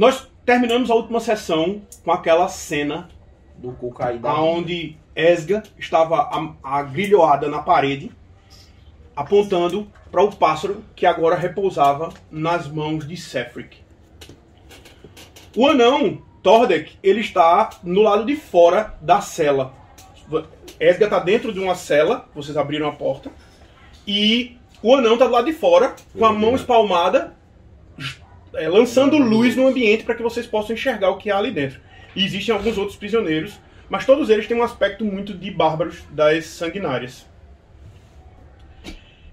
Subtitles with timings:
[0.00, 3.10] Nós terminamos a última sessão com aquela cena
[3.58, 6.30] Do cu da onde Esga estava
[6.62, 8.10] agrilhoada na parede,
[9.14, 13.76] apontando para o pássaro que agora repousava nas mãos de Sefric.
[15.54, 19.74] O anão, Tordek, ele está no lado de fora da cela.
[20.80, 23.30] Esga está dentro de uma cela, vocês abriram a porta,
[24.06, 27.38] e o anão está do lado de fora, com a mão espalmada,
[28.54, 31.80] é, lançando luz no ambiente para que vocês possam enxergar o que há ali dentro.
[32.14, 33.58] E existem alguns outros prisioneiros,
[33.88, 37.26] mas todos eles têm um aspecto muito de bárbaros das sanguinárias.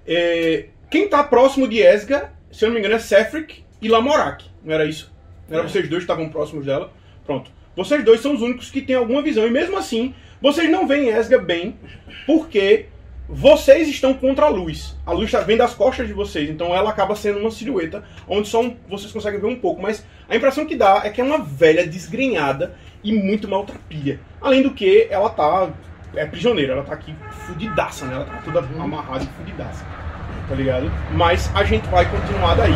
[0.06, 4.46] É, quem está próximo de Esga, se eu não me engano, é Sefric e Lamorak.
[4.64, 5.14] Não era isso?
[5.50, 6.94] Não era vocês dois que estavam próximos dela?
[7.26, 7.52] Pronto.
[7.76, 9.46] Vocês dois são os únicos que têm alguma visão.
[9.46, 11.78] E mesmo assim, vocês não veem Esga bem,
[12.26, 12.88] porque
[13.30, 14.96] vocês estão contra a luz.
[15.06, 18.48] A luz tá- vem das costas de vocês, então ela acaba sendo uma silhueta onde
[18.48, 19.82] só um- vocês conseguem ver um pouco.
[19.82, 24.20] Mas a impressão que dá é que é uma velha desgrenhada e muito maltrapilha.
[24.42, 25.70] Além do que, ela tá.
[26.16, 28.16] É prisioneira, ela tá aqui fudidaça, né?
[28.16, 29.86] Ela tá toda amarrada e fudidaça.
[30.48, 30.90] Tá ligado?
[31.12, 32.74] Mas a gente vai continuar daí.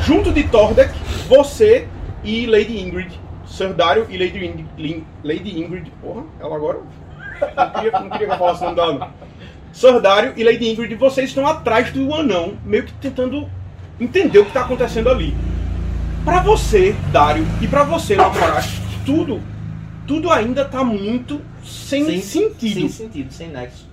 [0.00, 0.90] Junto de Tordek,
[1.28, 1.86] você
[2.24, 3.20] e Lady Ingrid.
[3.46, 5.04] Sir Dario e Lady Ingrid.
[5.22, 5.92] Lady Ingrid.
[6.00, 6.78] Porra, ela agora.
[7.54, 9.29] Não queria, não queria que eu falasse o nome dela, não.
[9.72, 13.48] Sir Dario e Lady Ingrid, vocês estão atrás do anão, meio que tentando
[14.00, 15.34] entender o que está acontecendo ali.
[16.24, 18.68] Pra você, Dario, e pra você, Lamorak,
[19.06, 19.40] tudo,
[20.06, 22.80] tudo ainda tá muito sem, Sem- sentido.
[22.80, 23.88] Sem sentido, sem nexo.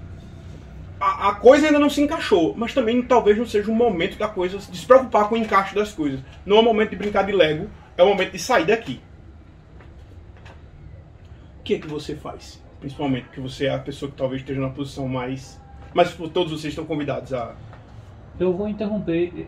[1.00, 4.28] A, a coisa ainda não se encaixou, mas também talvez não seja o momento da
[4.28, 6.20] coisa de se preocupar com o encaixe das coisas.
[6.46, 9.00] Não é o momento de brincar de Lego, é o momento de sair daqui.
[11.60, 12.62] O que é que você faz?
[12.80, 15.62] Principalmente porque você é a pessoa que talvez esteja na posição mais.
[15.98, 17.54] Mas tipo, todos vocês estão convidados a.
[18.40, 19.48] Eu vou interromper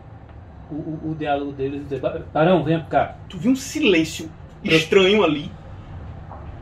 [0.68, 3.14] o, o, o diálogo deles e dizer, "Ba- Barão, venha cá.
[3.28, 4.28] Tu viu um silêncio
[4.64, 5.48] estranho ali.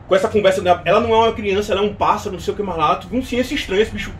[0.07, 0.83] Com essa conversa dela.
[0.85, 2.97] Ela não é uma criança, ela é um pássaro, não sei o que mais lá.
[2.97, 4.13] Tu viu um silêncio estranho, esse bicho.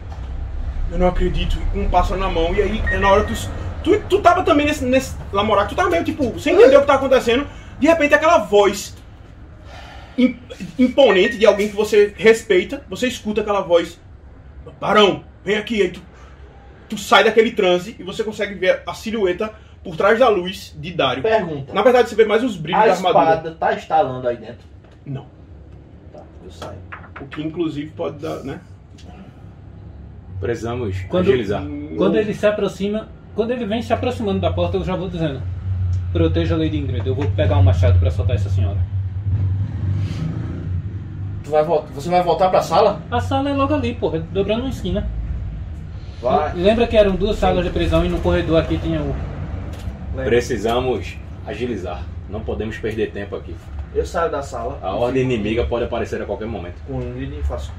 [0.91, 2.51] Eu não acredito, com um pássaro na mão.
[2.55, 3.49] E aí, é na hora que tu.
[3.83, 6.87] Tu, tu tava também nesse, nesse Lamorak, tu tava meio tipo, sem entender o que
[6.87, 7.45] tá acontecendo.
[7.79, 8.97] De repente, aquela voz
[10.17, 10.35] im-
[10.79, 13.99] imponente de alguém que você respeita, você escuta aquela voz.
[14.81, 15.81] Barão, vem aqui.
[15.81, 16.01] Aí tu,
[16.89, 19.51] tu sai daquele transe e você consegue ver a silhueta
[19.83, 21.23] por trás da luz de Dario.
[21.23, 21.73] Pergunta.
[21.73, 23.23] Na verdade, você vê mais os brilhos a da armadura.
[23.35, 24.67] espada tá instalando aí dentro?
[25.05, 25.25] Não.
[26.13, 26.77] Tá, eu saio.
[27.21, 28.59] O que inclusive pode dar, né?
[30.39, 31.63] Precisamos Quando- agilizar.
[31.97, 35.41] Quando ele se aproxima, quando ele vem se aproximando da porta, eu já vou dizendo:
[36.13, 38.77] Proteja a Lady Ingrid, eu vou pegar um machado pra soltar essa senhora.
[41.43, 43.01] Tu vai voltar, você vai voltar pra sala?
[43.11, 45.07] A sala é logo ali, porra, dobrando uma esquina.
[46.21, 46.53] Vai.
[46.53, 49.15] Lembra que eram duas salas de prisão e no corredor aqui tinha o.
[50.15, 52.03] Precisamos agilizar.
[52.29, 53.55] Não podemos perder tempo aqui.
[53.93, 54.77] Eu saio da sala.
[54.81, 56.75] A ordem inimiga pode aparecer a qualquer momento.
[56.85, 57.71] Com Ingrid e faço.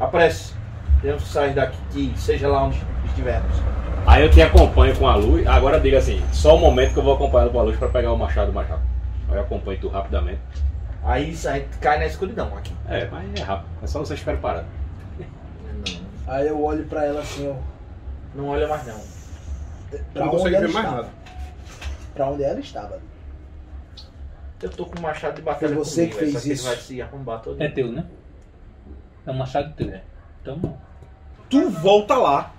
[0.00, 0.54] Apresse.
[1.00, 3.54] Temos que sair daqui, seja lá onde estivermos.
[4.06, 5.46] Aí eu te acompanho com a luz.
[5.46, 8.12] Agora diga assim: só o momento que eu vou acompanhar com a luz para pegar
[8.12, 8.88] o machado mais rápido.
[9.28, 10.40] Aí eu acompanho tu rapidamente.
[11.04, 12.72] Aí a gente cai na escuridão aqui.
[12.88, 13.68] É, mas é rápido.
[13.82, 14.66] É só você esperar parado.
[15.18, 17.73] Não, Aí eu olho pra ela assim, ó.
[18.34, 19.00] Não olha mais não.
[20.12, 21.02] Pra não onde consegue ela ver mais estava.
[21.02, 21.14] nada.
[22.14, 23.00] Pra onde ela estava.
[24.62, 26.64] Eu tô com o machado de batalha Foi você comigo, que fez isso.
[26.66, 27.62] vai se arrombar todo.
[27.62, 28.04] É teu, né?
[29.26, 29.92] É um machado teu.
[30.40, 30.78] Então.
[31.50, 32.54] Tu volta lá,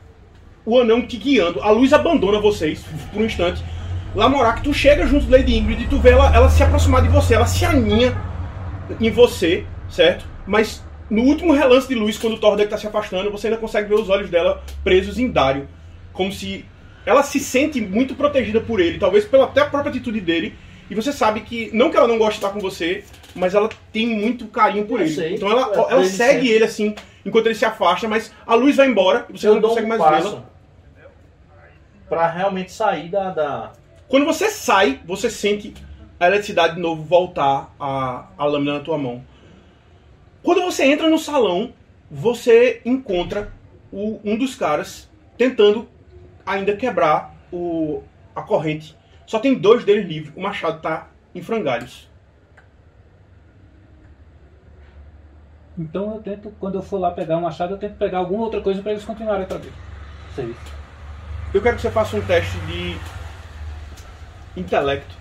[0.65, 3.63] o anão te guiando, a luz abandona vocês por um instante.
[4.13, 7.09] Lamorak, tu chega junto da Lady Ingrid e tu vê ela, ela se aproximar de
[7.09, 8.15] você, ela se aninha
[8.99, 10.25] em você, certo?
[10.45, 13.87] Mas no último relance de luz, quando o Tordek tá se afastando, você ainda consegue
[13.89, 15.67] ver os olhos dela presos em Dario.
[16.13, 16.65] Como se
[17.05, 20.55] ela se sente muito protegida por ele, talvez pela até a própria atitude dele.
[20.89, 23.03] E você sabe que, não que ela não goste de estar com você,
[23.35, 25.15] mas ela tem muito carinho por Eu ele.
[25.15, 25.35] sei.
[25.35, 26.49] Então ela, Eu- ela ele segue sempre.
[26.51, 26.95] ele assim,
[27.25, 29.89] enquanto ele se afasta, mas a luz vai embora e você eu não consegue um
[29.89, 30.43] mais vê-la.
[32.07, 33.71] pra realmente sair da, da...
[34.07, 35.73] Quando você sai, você sente
[36.19, 39.23] a eletricidade de novo voltar a, a lâmina na tua mão.
[40.45, 41.73] Quando você entra no salão,
[42.09, 43.51] você encontra
[43.91, 45.89] o- um dos caras tentando
[46.45, 48.03] ainda quebrar o,
[48.35, 48.95] a corrente.
[49.25, 50.31] Só tem dois deles livres.
[50.35, 52.07] O machado tá em frangalhos.
[55.75, 58.61] Então eu tento, quando eu for lá pegar um machado, eu tento pegar alguma outra
[58.61, 59.73] coisa pra eles continuarem a trabalho.
[60.35, 60.59] Serviço.
[61.53, 62.95] Eu quero que você faça um teste de
[64.55, 65.15] intelecto.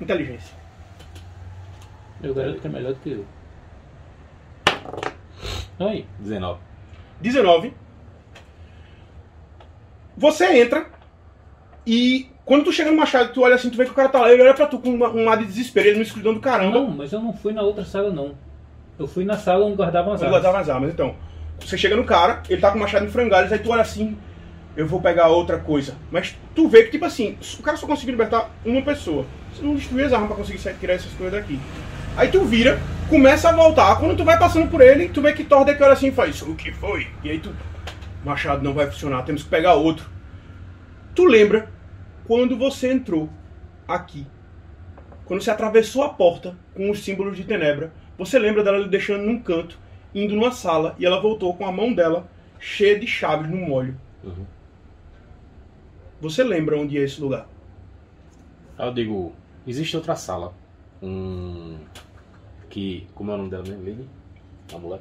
[0.00, 0.56] Inteligência.
[2.22, 3.26] Eu garanto que é melhor do que eu.
[5.80, 6.06] Aí.
[6.20, 6.58] 19.
[7.20, 7.72] 19.
[10.16, 10.86] Você entra
[11.86, 14.18] e Quando tu chega no machado, tu olha assim, tu vê que o cara tá
[14.22, 16.40] lá, ele olha pra tu com uma- um ar de desespero, ele numa escuridão do
[16.40, 16.80] caramba.
[16.80, 18.34] Não, mas eu não fui na outra sala, não.
[18.98, 20.32] Eu fui na sala onde guardavam as armas.
[20.42, 20.90] guardava as armas.
[20.90, 21.14] Então,
[21.60, 24.18] você chega no cara, ele tá com o machado em frangalhos, aí tu olha assim,
[24.76, 25.94] eu vou pegar outra coisa.
[26.10, 29.24] Mas tu vê que, tipo assim, o cara só conseguiu libertar uma pessoa.
[29.54, 31.60] Você não destruiu as armas pra conseguir tirar essas coisas daqui.
[32.16, 32.78] Aí tu vira,
[33.08, 33.98] começa a voltar.
[33.98, 36.72] Quando tu vai passando por ele, tu vê que Thor olha assim faz, o que
[36.72, 37.08] foi?
[37.22, 37.54] E aí tu,
[38.24, 40.08] machado não vai funcionar, temos que pegar outro.
[41.14, 41.70] Tu lembra
[42.26, 43.28] quando você entrou
[43.86, 44.26] aqui?
[45.24, 49.40] Quando você atravessou a porta com os símbolos de Tenebra, você lembra dela deixando num
[49.40, 49.78] canto,
[50.14, 52.28] indo numa sala, e ela voltou com a mão dela
[52.58, 53.96] cheia de chaves no molho.
[54.22, 54.44] Uhum.
[56.20, 57.48] Você lembra onde é esse lugar?
[58.78, 59.32] Eu digo,
[59.66, 60.52] existe outra sala.
[61.02, 61.76] Um.
[62.68, 63.06] Que.
[63.14, 63.84] Como é o nome dela mesmo?
[63.84, 64.08] Lady?
[64.74, 65.00] A mulher?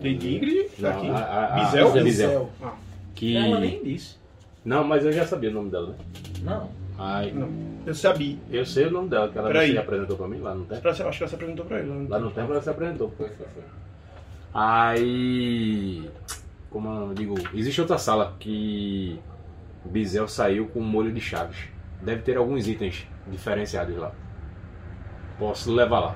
[0.00, 0.70] Lady Ingrid?
[0.78, 1.92] Não, a, a, a, Bizel?
[1.92, 2.02] Bizel.
[2.04, 2.50] Bizel.
[2.62, 2.72] Ah,
[3.14, 3.36] Que.
[3.36, 4.16] Ela nem disse.
[4.64, 5.94] Não, mas eu já sabia o nome dela, né?
[6.42, 6.70] Não.
[6.98, 7.48] Ai, não.
[7.86, 8.36] Eu sabia.
[8.50, 9.72] eu sei o nome dela, que ela Peraí.
[9.72, 10.86] se apresentou pra mim lá no tempo.
[10.88, 11.88] Acho que ela se apresentou pra ele.
[11.88, 13.10] lá no- Lá no tempo ela se apresentou.
[13.16, 13.62] Foi, foi, foi.
[14.54, 16.10] Aí.
[16.70, 19.18] Como eu digo, existe outra sala que
[19.84, 21.56] Bizel saiu com um molho de chaves.
[22.00, 24.12] Deve ter alguns itens diferenciados lá.
[25.42, 26.14] Posso levar lá.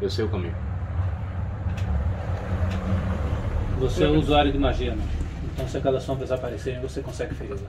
[0.00, 0.54] Eu sei o caminho.
[3.80, 5.04] Você é usuário de magia, né?
[5.52, 7.60] Então se aquelas sombras aparecerem, você consegue feri-las.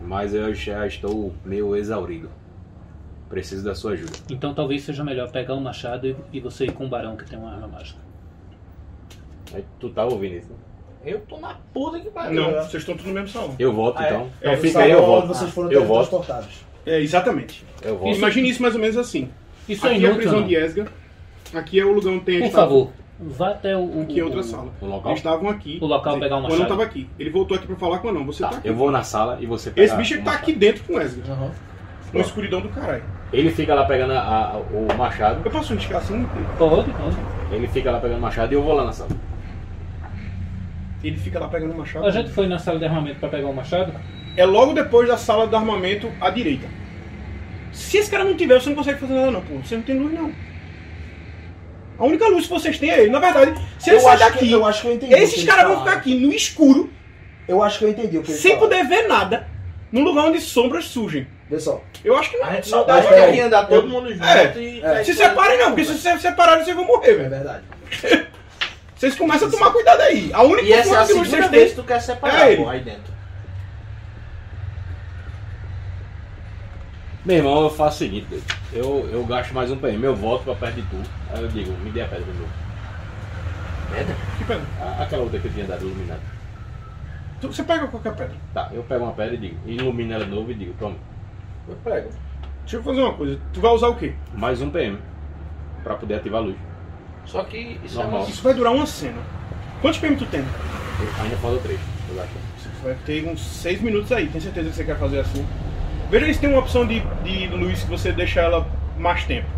[0.00, 2.30] Mas eu já estou meio exaurido.
[3.28, 4.12] Preciso da sua ajuda.
[4.30, 7.36] Então talvez seja melhor pegar um machado e- você ir com um barão que tem
[7.36, 7.98] uma arma mágica.
[9.52, 10.52] Aí tu tá ouvindo isso?
[11.04, 12.40] Eu tô na puta que pariu.
[12.40, 13.56] Não, vocês estão tudo no mesmo salão.
[13.58, 14.10] Eu volto Ah, é?
[14.10, 14.30] então.
[14.40, 15.26] É, eu fico Salão aí, eu onde volto.
[15.26, 16.08] Vocês foram Eu volto.
[16.08, 16.64] teletransportados.
[16.86, 17.64] É, exatamente.
[17.82, 18.16] Eu volto.
[18.16, 19.28] Imagine isso mais ou menos assim.
[19.68, 20.46] Isso é aqui é a inútil, prisão não?
[20.46, 20.86] de Esga.
[21.54, 22.90] Aqui é o lugar onde tem a Por favor,
[23.20, 23.80] vá até o...
[23.80, 24.72] o- Aqui é outra o- sala.
[24.80, 25.12] O local?
[25.12, 25.78] Eles estavam aqui.
[25.80, 26.68] O local pegar um O anão machado.
[26.68, 27.08] tava aqui.
[27.18, 28.26] Ele voltou aqui pra falar com o anão.
[28.26, 28.68] Você tá, Tá, aqui.
[28.68, 30.94] eu vou na sala e você pega Esse bicho o ele tá aqui dentro com
[30.94, 31.32] o Esga.
[31.32, 31.50] Aham.
[32.12, 33.02] Uma escuridão do caralho.
[33.32, 35.40] Ele fica lá pegando a- a- o machado.
[35.44, 36.24] Eu posso indicar assim?
[36.58, 37.16] Pode, pode.
[37.52, 39.10] Ele fica lá pegando o machado e eu vou lá na sala.
[41.02, 42.06] Ele fica lá pegando o machado.
[42.06, 43.92] A gente foi na sala de armamento pra pegar um machado?
[44.36, 46.66] É logo depois da sala do armamento à direita.
[47.74, 49.54] Se esse cara não tiver, você não consegue fazer nada não, pô.
[49.58, 50.32] Você não tem luz não.
[51.98, 53.10] A única luz que vocês têm é ele.
[53.10, 55.14] Na verdade, se ele Eu sair acho, que, daqui, eu acho que eu entendi.
[55.14, 56.90] que esses eles caras vão ficar aqui no escuro,
[57.46, 58.68] Eu acho que eu entendi o que eles sem falaram.
[58.78, 59.46] poder ver nada,
[59.92, 61.26] num lugar onde sombras surgem.
[61.48, 61.82] Vê só.
[62.04, 63.06] Eu acho que não A é gente não saudade.
[63.38, 64.82] dá andar todo eu- mundo junto É, e.
[64.82, 65.04] é.
[65.04, 67.30] Se separem não, porque se vocês se separarem, vocês vão morrer, É velho.
[67.30, 67.62] verdade.
[68.96, 70.30] Vocês começam a tomar cuidado aí.
[70.32, 71.68] A única E essa é a que vocês que têm...
[71.74, 72.62] tu quer É separar, ele.
[72.62, 73.12] pô, aí dentro.
[77.24, 78.26] Meu irmão, eu faço o seguinte,
[78.72, 80.96] eu, eu gasto mais um PM, eu volto pra perto de tu.
[81.30, 82.52] Aí eu digo, me dê a pedra de novo.
[83.90, 84.14] Pedra?
[84.36, 84.64] Que pedra?
[84.80, 86.20] A- Aquela outra que eu tinha dado iluminada.
[87.40, 88.36] Tu- Você pega qualquer pedra.
[88.52, 90.96] Tá, eu pego uma pedra e digo, ilumino ela de novo e digo, toma,
[91.66, 92.10] Eu pego.
[92.60, 93.40] Deixa eu fazer uma coisa.
[93.54, 94.14] Tu vai usar o quê?
[94.34, 94.98] mais um PM.
[95.82, 96.56] Pra poder ativar a luz.
[97.24, 98.24] Só que isso Normal.
[98.26, 99.18] é Isso vai durar uma cena.
[99.80, 100.40] Quantos PM tu tem?
[100.40, 101.80] Eu- ainda falta três,
[102.10, 102.30] eu gasto.
[102.58, 105.44] Você vai ter uns 6 minutos aí, tem certeza que você quer fazer assim?
[106.14, 108.64] Veja se tem uma opção de, de luz que você deixa ela
[108.96, 109.48] mais tempo.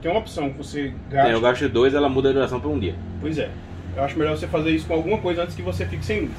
[0.00, 1.24] Tem uma opção que você gasta.
[1.24, 2.94] Tem, eu gasto dois, ela muda a duração por um dia.
[3.20, 3.50] Pois é.
[3.96, 6.32] Eu acho melhor você fazer isso com alguma coisa antes que você fique sem luz.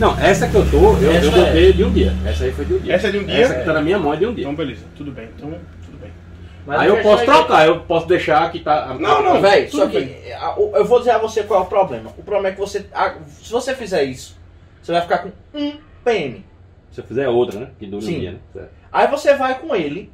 [0.00, 2.14] Não, essa que eu tô, eu, Essa eu botei de um dia.
[2.24, 2.94] Essa aí foi de um dia.
[2.94, 3.36] Essa é de um dia?
[3.36, 4.44] Essa que tá na minha mão é de um dia.
[4.44, 5.28] Então beleza, tudo bem.
[5.36, 5.50] Então,
[5.84, 6.10] tudo bem.
[6.66, 8.96] Mas aí eu posso trocar, eu posso deixar que tá.
[8.98, 9.42] Não, não.
[9.42, 10.16] Véi, Tudo só que bem.
[10.72, 12.10] eu vou dizer a você qual é o problema.
[12.16, 12.86] O problema é que você.
[13.42, 14.38] se você fizer isso,
[14.82, 16.44] você vai ficar com um PM.
[16.92, 17.70] Se eu fizer outra, né?
[17.78, 18.16] Que dura Sim.
[18.16, 18.38] um dia, né?
[18.52, 18.70] Certo.
[18.92, 20.10] Aí você vai com ele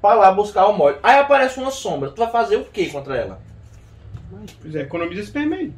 [0.00, 0.98] pra lá buscar o molho.
[1.02, 2.10] Aí aparece uma sombra.
[2.10, 3.40] Tu vai fazer o que contra ela?
[4.60, 5.72] Pois é, economiza esse PM aí.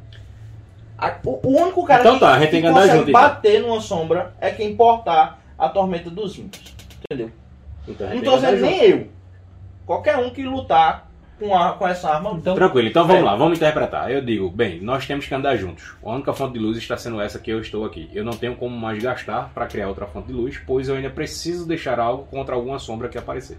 [0.97, 3.21] A- o, o único cara Então que, tá, a gente tem que consegue junto, então.
[3.21, 6.73] bater numa sombra é quem portar a tormenta dos ímpios.
[7.03, 7.31] Entendeu?
[7.87, 8.69] Então, dizendo junto.
[8.71, 9.07] nem eu.
[9.85, 12.31] Qualquer um que lutar com, a, com essa arma.
[12.33, 13.25] Então, Tranquilo, então vamos É.
[13.25, 14.11] lá, vamos interpretar.
[14.11, 15.93] Eu digo, bem, nós temos que andar juntos.
[16.03, 18.09] A única fonte de luz está sendo essa que eu estou aqui.
[18.13, 21.09] Eu não tenho como mais gastar para criar outra fonte de luz, pois eu ainda
[21.09, 23.57] preciso deixar algo contra alguma sombra que aparecer.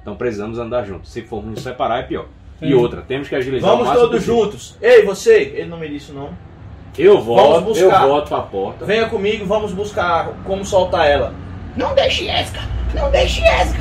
[0.00, 1.12] Então precisamos andar juntos.
[1.12, 2.26] Se formos nos separar é pior.
[2.60, 2.74] E Sim.
[2.74, 4.44] outra, temos que agilizar o Vamos máximo todos possível.
[4.44, 4.76] juntos.
[4.80, 5.52] Ei, você!
[5.56, 6.34] Ele não me disse o nome.
[6.98, 8.84] Eu volto, eu volto pra porta.
[8.84, 11.32] Venha comigo, vamos buscar como soltar ela.
[11.76, 12.60] Não deixe Esca!
[12.94, 13.80] Não deixe Esca!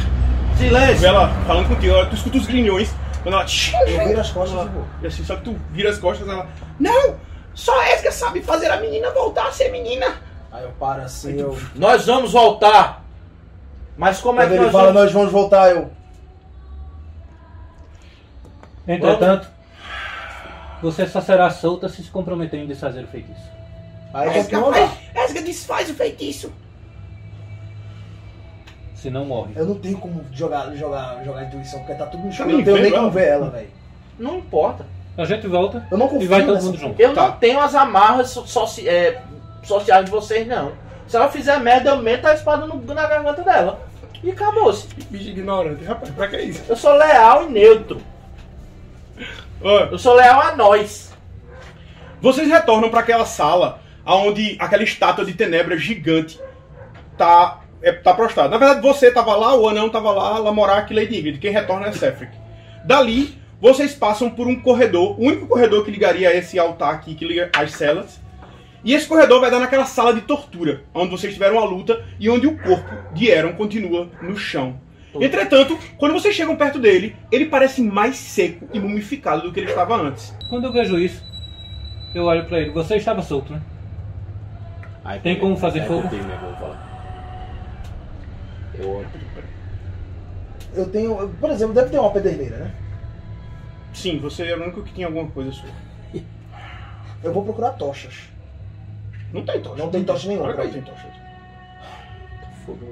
[0.58, 1.06] Silêncio!
[1.08, 2.96] ela falando contigo, tu escuta os grinhões.
[3.24, 3.46] Quando ela.
[3.88, 4.86] Eu viro as costas e vou.
[5.02, 6.48] E assim, só que tu vira as costas ela.
[6.80, 7.16] Não!
[7.54, 10.22] Só Esca sabe fazer a menina voltar a ser menina!
[10.52, 11.58] Aí eu paro assim, eu...
[11.76, 13.04] Nós vamos voltar!
[13.98, 15.02] Mas como é Quando que ele nós fala, vamos...
[15.02, 15.92] nós vamos voltar, eu...
[18.88, 19.48] entretanto,
[20.82, 23.50] você só será solta se se comprometer em desfazer o feitiço.
[24.14, 24.30] Aí
[24.68, 24.72] andar.
[24.72, 26.52] faz, Esca desfaz o feitiço!
[29.02, 29.54] Senão morre.
[29.56, 32.50] Eu não tenho como jogar, jogar, jogar intuição, porque tá tudo no Tá escuro.
[32.50, 33.70] Eu não nem tenho nem como ver ela, velho.
[34.20, 34.86] Não importa.
[35.18, 37.02] A gente volta Eu não confio e vai todo mundo junto.
[37.02, 37.24] Eu Tá.
[37.30, 39.22] não tenho as amarras so- soci- é,
[39.64, 40.72] sociais de vocês, não.
[41.08, 43.82] Se ela fizer merda, eu meto a espada no- na garganta dela.
[44.24, 44.88] E acabou-se.
[45.10, 46.64] Bicho ignorante, rapaz, pra que isso?
[46.70, 48.00] Eu sou leal e neutro.
[49.64, 51.12] Ó, Eu sou leal a nós.
[52.22, 56.40] Vocês retornam para aquela sala onde aquela estátua de tenebra gigante
[57.18, 58.50] tá, é, tá prostrada.
[58.50, 61.40] Na verdade, você tava lá, o anão tava lá, Lamorak e Lady Ingrid.
[61.40, 62.32] Quem retorna é Sefric.
[62.86, 67.16] Dali, vocês passam por um corredor, o único corredor que ligaria a esse altar aqui,
[67.16, 68.20] que liga as celas.
[68.84, 72.30] E esse corredor vai dar naquela sala de tortura, onde vocês tiveram a luta e
[72.30, 74.80] onde o corpo de Eron continua no chão.
[75.14, 79.70] Entretanto, quando vocês chegam perto dele, ele parece mais seco e mumificado do que ele
[79.70, 80.34] estava antes.
[80.50, 81.22] Quando eu vejo isso,
[82.16, 82.72] eu olho pra ele.
[82.72, 83.62] Você estava solto, né?
[85.04, 86.10] Aí, Tem como fazer fogo?
[90.74, 91.30] Eu tenho.
[91.40, 92.72] Por exemplo, deve ter uma pederneira, né?
[93.94, 95.70] Sim, você era o único que tinha alguma coisa sua.
[97.24, 98.14] Eu vou procurar tochas.
[99.34, 99.76] Não tem tocha.
[99.84, 101.08] Não tem tocha nenhuma não tem tocha.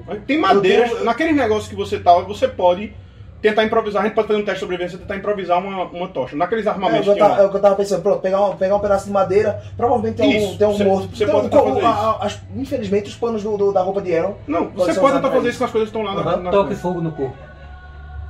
[0.06, 0.88] Mas Tem madeira.
[0.88, 2.92] Tenho- Naquele negócio que você tava, você pode
[3.40, 4.02] tentar improvisar.
[4.02, 6.36] A gente pode fazer um teste de sobrevivência e tentar improvisar uma, uma tocha.
[6.36, 8.56] Naqueles É, armamentos que eu tava, é o que eu tava pensando, pronto, pegar um,
[8.56, 11.16] pegar um pedaço de madeira, provavelmente tem Isso, um, tem um você- morto.
[11.16, 11.86] você Tem pode um- a- isso.
[11.86, 14.36] a- as- infelizmente os panos do, do- da roupa de Aaron.
[14.46, 15.58] Não, Pode você pode tentar fazer isso.
[15.58, 16.42] com as coisas que estão lá na, Aham.
[16.42, 17.36] na Toque fogo no corpo.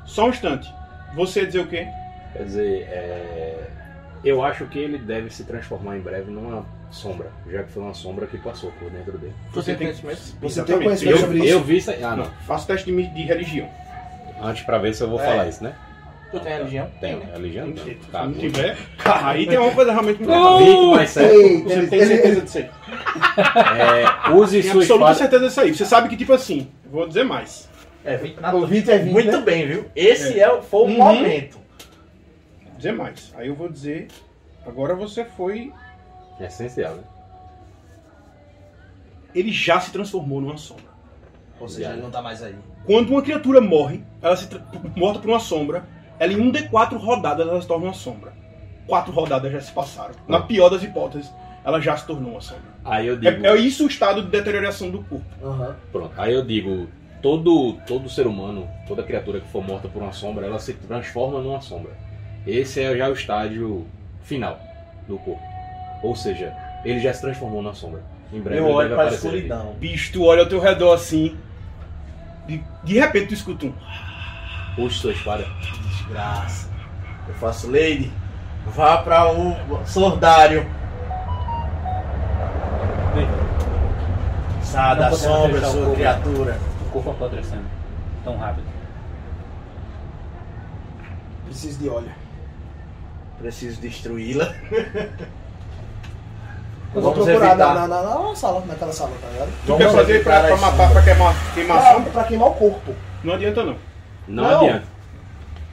[0.06, 0.72] Só um instante.
[1.14, 1.86] Você ia dizer o quê?
[2.32, 3.56] Quer dizer, é,
[4.24, 7.94] eu acho que ele deve se transformar em breve numa sombra, já que foi uma
[7.94, 9.32] sombra que passou por dentro dele.
[9.52, 10.20] Você tem conhecimento?
[10.40, 11.48] Você tem conhecimento Eu, sobre isso?
[11.48, 11.90] eu vi isso.
[11.90, 12.30] aí- Ah, Não, não.
[12.46, 13.68] faça teste de, de religião.
[14.40, 15.24] Antes pra ver se eu vou É.
[15.26, 15.74] falar isso, né?
[16.30, 16.88] Tu tem religião?
[17.00, 17.28] Tem, né?
[17.32, 17.66] religião?
[17.66, 17.84] Se Não.
[17.84, 18.76] se Tá, não vou- tiver,
[19.24, 20.58] aí tem uma coisa realmente muito Não!
[20.58, 21.34] 20 mais 7.
[21.34, 22.70] Ei, Você tem certeza disso aí?
[24.26, 25.14] É, use Tem sua absoluta espada.
[25.14, 25.74] certeza disso aí.
[25.74, 27.68] Você sabe que, tipo assim, vou dizer mais.
[28.04, 29.40] É 20 na O 20 é 20, Muito né?
[29.42, 29.86] bem, viu?
[29.94, 30.62] Esse é.
[30.62, 30.96] foi o Uhum.
[30.98, 31.58] momento.
[32.64, 33.34] Vou dizer mais.
[33.36, 34.06] Aí eu vou dizer.
[34.64, 35.72] Agora você foi.
[36.38, 37.02] É essencial, né?
[39.34, 40.84] Ele já se transformou numa sombra.
[41.58, 42.54] Ou seja, ele não tá mais aí.
[42.90, 44.48] Quando uma criatura morre, ela se
[44.96, 45.84] morta por uma sombra,
[46.18, 48.32] ela em um D4 rodadas ela se torna uma sombra.
[48.84, 50.12] Quatro rodadas já se passaram.
[50.26, 50.42] Na Ah.
[50.42, 51.32] pior das hipóteses,
[51.64, 52.64] ela já se tornou uma sombra.
[52.84, 53.46] Aí eu digo.
[53.46, 55.24] É, é isso o estado de deterioração do corpo.
[55.40, 55.76] Aham.
[55.92, 56.10] Pronto.
[56.16, 56.88] Aí eu digo,
[57.22, 61.38] todo, todo ser humano, toda criatura que for morta por uma sombra, ela se transforma
[61.40, 61.92] numa sombra.
[62.44, 63.86] Esse é já o estágio
[64.24, 64.58] final
[65.06, 65.40] do corpo.
[66.02, 66.52] Ou seja,
[66.84, 68.02] ele já se transformou numa sombra.
[68.32, 69.74] Em breve Eu ele olho deve pra escuridão.
[69.78, 71.36] Bicho, tu olha ao teu redor assim.
[72.50, 73.74] De, de repente tu escuta um.
[74.74, 75.46] Puxe sua espada.
[75.88, 76.68] Desgraça.
[77.28, 78.12] Eu faço, Lady,
[78.74, 80.66] vá pra o sordário.
[83.14, 83.28] Vem,
[84.62, 85.94] Sai da sombra, sua povo.
[85.94, 86.58] criatura.
[86.86, 87.64] o corpo apodrecendo.
[88.24, 88.66] Tão rápido.
[91.44, 92.10] Preciso de óleo.
[93.38, 94.52] Preciso destruí-la.
[96.94, 97.88] Eu vou Vamos procurar na, evitar.
[97.88, 99.50] na, na, na sala, naquela sala, tá ligado?
[99.64, 102.94] Tu quer fazer pra, pra matar, pra queimar, a Pra, pra queimar o corpo.
[103.22, 103.76] Não adianta não.
[104.26, 104.60] Não, Não.
[104.60, 104.86] adianta.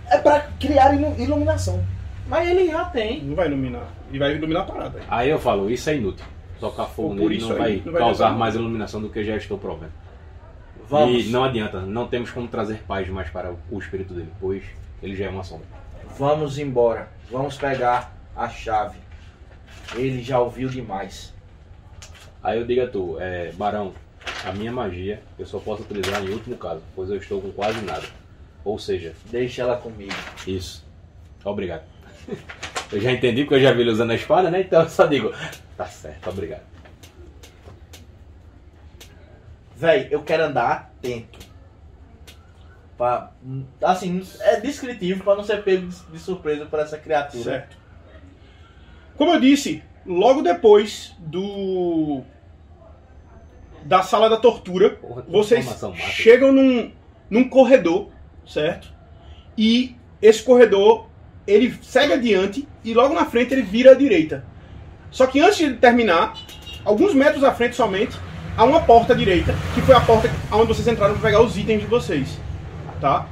[0.10, 1.84] É pra criar ilu- iluminação.
[2.28, 3.24] Mas ele já tem.
[3.24, 3.84] Não vai iluminar.
[4.12, 5.00] E vai iluminar a parada.
[5.10, 6.26] Aí eu falo, isso é inútil.
[6.60, 8.40] Tocar fogo Por nele isso não aí, vai, não vai causar adiantar.
[8.40, 9.92] mais iluminação do que já estou provendo.
[10.90, 11.26] Vamos.
[11.26, 14.64] E não adianta, não temos como trazer paz mais para o- o espírito dele, pois
[15.02, 15.66] ele já é uma sombra.
[16.18, 17.10] Vamos embora.
[17.32, 18.98] Vamos pegar a chave.
[19.96, 21.34] Ele já ouviu demais.
[22.44, 23.94] Aí eu digo a tu, é, Barão,
[24.46, 27.82] a minha magia eu só posso utilizar em último caso, pois eu estou com quase
[27.82, 28.06] nada.
[28.64, 30.14] Ou seja, Deixa ela comigo.
[30.46, 30.86] isso.
[31.44, 31.84] Obrigado.
[32.90, 34.62] Eu já entendi porque eu já vi ele usando a espada, né?
[34.62, 35.34] Então eu só digo,
[35.76, 36.62] tá certo, obrigado.
[39.76, 41.38] Véi, eu quero andar atento.
[42.98, 43.32] Pra,
[43.82, 47.44] assim, é descritivo pra não ser pego de de surpresa por essa criatura.
[47.44, 47.78] Certo.
[49.18, 52.22] Como eu disse, logo depois do.
[53.84, 56.92] da sala da tortura, Porra, vocês chegam num,
[57.30, 58.10] num corredor,
[58.46, 58.94] certo?
[59.58, 61.08] E esse corredor
[61.48, 64.46] ele segue adiante e logo na frente ele vira à direita.
[65.10, 66.38] Só que antes de terminar,
[66.86, 68.16] alguns metros à frente somente,
[68.56, 71.58] há uma porta à direita, que foi a porta onde vocês entraram para pegar os
[71.58, 72.38] itens de vocês.
[73.00, 73.28] Tá?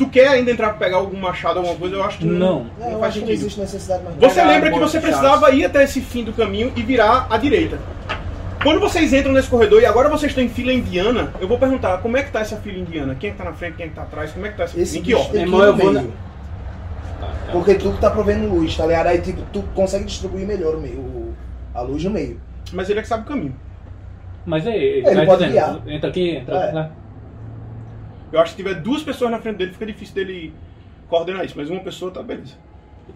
[0.00, 1.96] Tu quer ainda entrar para pegar algum machado, alguma coisa?
[1.96, 2.66] Eu acho que Não.
[2.80, 3.30] É, não eu faz acho que não sentido.
[3.32, 4.16] existe necessidade mais.
[4.16, 7.78] Você lembra que você precisava ir até esse fim do caminho e virar à direita.
[8.62, 11.98] Quando vocês entram nesse corredor e agora vocês estão em fila indiana, eu vou perguntar
[11.98, 13.14] como é que tá essa fila indiana?
[13.14, 14.32] Quem é que tá na frente, quem é que tá atrás?
[14.32, 15.42] Como é que tá essa Esse Em que bicho ordem?
[15.42, 16.12] Irmão, eu no vou meio.
[17.20, 17.52] Tá, tá.
[17.52, 19.06] Porque tu que tá provendo luz, tá ligado?
[19.08, 21.34] Aí tipo, tu consegue distribuir melhor o meio,
[21.74, 22.40] a luz no meio.
[22.72, 23.54] Mas ele é que sabe o caminho.
[24.46, 25.94] Mas aí, ele, Ele pode dizendo, guiar.
[25.94, 26.72] entra aqui, entra É.
[26.72, 26.90] lá.
[28.32, 30.54] Eu acho que se tiver duas pessoas na frente dele, fica difícil dele
[31.08, 31.54] coordenar isso.
[31.56, 32.54] Mas uma pessoa tá beleza.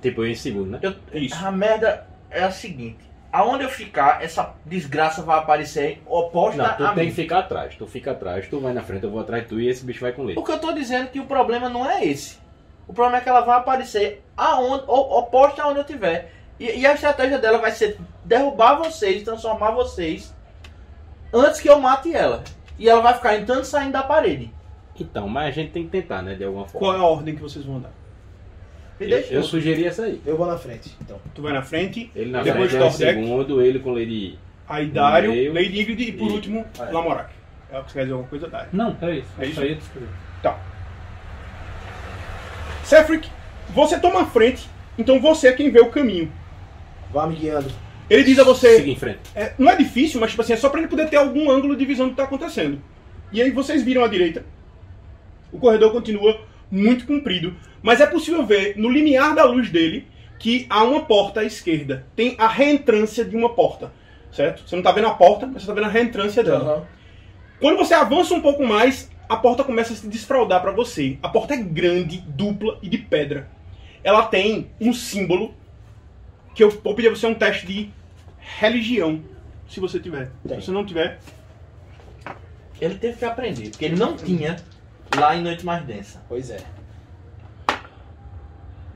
[0.03, 0.79] Tipo, eu em segundo, né?
[0.83, 1.35] Eu- Isso.
[1.45, 2.99] A merda é a seguinte.
[3.33, 7.11] Aonde eu ficar, essa desgraça vai aparecer oposta Não, tu a tem mim.
[7.11, 7.75] que ficar atrás.
[7.75, 10.01] Tu fica atrás, tu vai na frente, eu vou atrás de tu e esse bicho
[10.01, 10.39] vai com leite.
[10.39, 12.39] O que eu tô dizendo é que o problema não é esse.
[12.87, 16.33] O problema é que ela vai aparecer aonde, oposta aonde eu tiver.
[16.61, 20.33] E, e a estratégia dela vai ser derrubar vocês, transformar vocês
[21.33, 22.45] antes que eu mate ela.
[22.79, 24.53] E ela vai ficar entrando e saindo da parede.
[24.99, 26.35] Então, mas a gente tem que tentar, né?
[26.35, 26.79] De alguma forma.
[26.79, 27.91] Qual é a ordem que vocês vão andar?
[29.01, 29.35] Me Eu, deixa.
[29.35, 30.21] eu sugeri essa aí.
[30.25, 31.21] Eu vou na frente, então.
[31.35, 33.13] Tu vai na frente, Ele na Depois frente é o Tordek.
[33.21, 34.39] segundo, ele com Lady.
[34.69, 35.53] aí Dario, meio.
[35.53, 36.85] Lady Ingrid e por E- último, É.
[36.93, 37.31] Lamorak.
[37.73, 38.69] É o que você quer dizer alguma coisa, Dario.
[38.73, 39.29] Não, é isso.
[39.41, 39.61] É isso?
[39.61, 40.09] Aí eu descobri.
[40.43, 40.59] Tá.
[42.85, 43.29] Sefric,
[43.71, 46.31] você toma a frente, então você é quem vê o caminho.
[47.13, 47.71] Vá me guiando.
[48.09, 48.77] Ele diz a você.
[48.77, 49.19] Siga em frente.
[49.35, 51.75] É, não é difícil, mas tipo assim, é só pra ele poder ter algum ângulo
[51.75, 52.81] de visão do que tá acontecendo.
[53.33, 54.45] E aí vocês viram à direita.
[55.55, 60.67] O corredor continua muito comprido, mas é possível ver no limiar da luz dele que
[60.69, 62.05] há uma porta à esquerda.
[62.17, 63.93] Tem a reentrância de uma porta,
[64.33, 64.69] certo?
[64.69, 66.65] Você não tá vendo a porta, mas você tá vendo a reentrância dela.
[66.65, 66.87] Aham.
[67.61, 71.19] Quando você avança um pouco mais, a porta começa a se desfraldar para você.
[71.23, 73.49] A porta é grande, dupla e de pedra.
[74.03, 75.55] Ela tem um símbolo
[76.53, 77.91] que eu vou pedir a você um teste de
[78.59, 79.23] religião,
[79.69, 80.33] se você tiver.
[80.47, 80.61] Tem.
[80.61, 81.21] Se você não tiver,
[82.81, 84.57] Ele teve que aprender, porque ele não tinha
[85.19, 86.23] lá em Noite Mais Densa.
[86.29, 86.59] Pois é.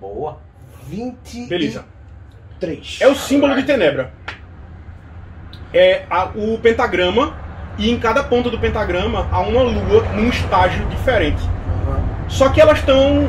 [0.00, 0.38] Boa.
[0.86, 1.48] 23.
[1.48, 1.84] beleza.
[3.00, 4.12] É o símbolo de Tenebra.
[5.72, 7.36] É a- o pentagrama
[7.76, 11.42] e em cada ponta do pentagrama há uma lua num estágio diferente.
[11.86, 12.28] Aham.
[12.28, 13.28] Só que elas estão.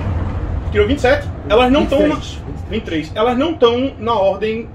[0.72, 1.28] Tirou 27?
[1.50, 2.00] Elas não estão.
[2.00, 2.42] 23.
[2.70, 3.12] 23.
[3.16, 4.70] Elas não estão na ordem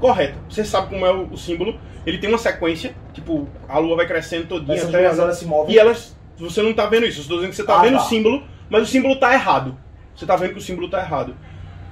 [0.00, 0.34] correta.
[0.48, 1.78] Você sabe como é o, o símbolo.
[2.06, 5.04] Ele tem uma sequência, tipo, a lua vai crescendo todinha Essas até.
[5.04, 5.74] elas se movem.
[5.74, 6.16] E elas.
[6.42, 8.04] Você não tá vendo isso, eu estou dizendo que você tá Ah, vendo tá.
[8.04, 9.76] o símbolo, mas o símbolo tá errado.
[10.14, 11.36] Você tá vendo que o símbolo tá errado.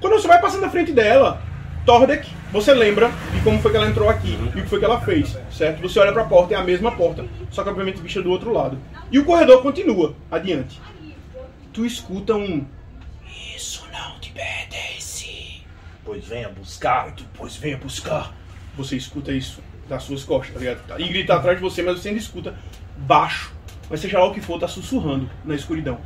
[0.00, 1.40] Quando você vai passando na frente dela,
[1.86, 4.84] Tordek, você lembra de como foi que ela entrou aqui e o que foi que
[4.84, 5.80] ela fez, certo?
[5.82, 8.78] Você olha pra porta, é a mesma porta, só que obviamente vista do outro lado.
[9.10, 10.80] E o corredor continua adiante.
[11.72, 12.66] Tu escuta um.
[13.56, 15.62] Isso não te pertence.
[16.04, 17.14] Pois venha buscar.
[17.34, 18.34] Pois venha buscar.
[18.76, 21.00] Você escuta isso das suas costas, tá ligado?
[21.00, 22.54] E grita atrás de você, mas você ainda escuta
[22.96, 23.52] baixo.
[23.90, 25.98] Mas seja lá o que for, tá sussurrando na escuridão.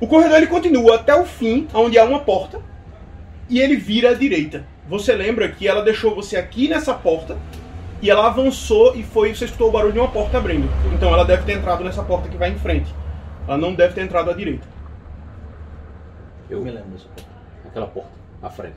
[0.00, 2.60] O corredor ele continua até o fim, onde há uma porta,
[3.48, 4.66] e ele vira à direita.
[4.88, 7.38] Você lembra que ela deixou você aqui nessa porta
[8.02, 10.68] e ela avançou e foi, você escutou o barulho de uma porta abrindo.
[10.92, 12.92] Então ela deve ter entrado nessa porta que vai em frente.
[13.46, 14.66] Ela não deve ter entrado à direita.
[16.50, 17.28] Eu me lembro dessa porra.
[17.68, 18.10] aquela porta,
[18.42, 18.76] à frente.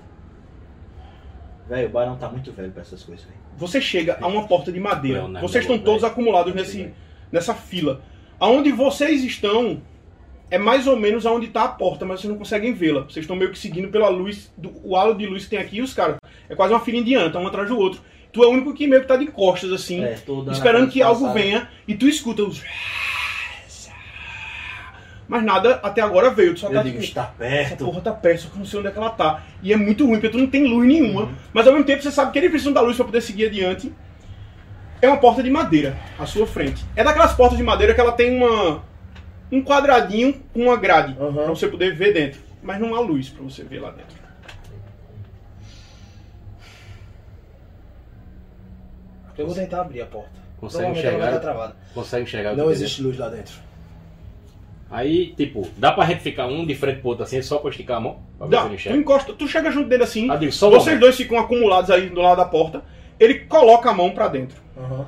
[1.67, 3.37] Velho, o Barão tá muito velho pra essas coisas, velho.
[3.57, 5.21] Você chega a uma porta de madeira.
[5.21, 6.93] Leonardo, Vocês estão todos acumulados nesse,
[7.35, 8.01] nessa fila.
[8.39, 9.81] Aonde vocês estão
[10.49, 13.01] é mais ou menos aonde está a porta, mas vocês não conseguem vê-la.
[13.01, 15.77] Vocês estão meio que seguindo pela luz, do, o halo de luz que tem aqui
[15.77, 16.17] e os caras.
[16.49, 18.01] É quase uma fila indiana, um atrás do outro.
[18.31, 20.15] Tu é o único que meio que tá de costas assim, É,
[20.51, 22.61] esperando que algo venha e tu escuta os.
[25.27, 26.53] Mas nada até agora veio.
[26.53, 27.85] Tu só Eu tá digo, tipo, está essa perto.
[27.85, 29.43] porra tá perto, só que eu não sei onde é que ela tá.
[29.63, 31.29] E é muito ruim, porque tu não tem luz nenhuma.
[31.51, 33.91] Mas ao mesmo tempo você sabe que eles precisam da luz pra poder seguir adiante.
[35.05, 36.83] É uma porta de madeira à sua frente.
[36.95, 38.83] É daquelas portas de madeira que ela tem uma
[39.51, 41.31] um quadradinho com uma grade Aham.
[41.31, 42.41] pra você poder ver dentro.
[42.63, 44.15] Mas não há luz pra você ver lá dentro.
[49.37, 50.31] Eu vou tentar abrir a porta.
[50.59, 51.73] Consegue enxergar?
[51.93, 53.53] Consegue enxergar Não existe luz lá dentro.
[53.53, 53.65] dentro?
[54.89, 57.97] Aí, tipo, dá pra gente ficar um de frente pro outro assim, só pra esticar
[57.97, 58.19] a mão?
[58.37, 60.29] Pra ver Dá, se ele tu encosta, tu chega junto dele assim.
[60.31, 60.99] Ah, digo, só vocês momento.
[61.01, 62.81] dois ficam acumulados aí do lado da porta.
[63.19, 64.61] Ele coloca a mão pra dentro.
[64.77, 65.07] Aham.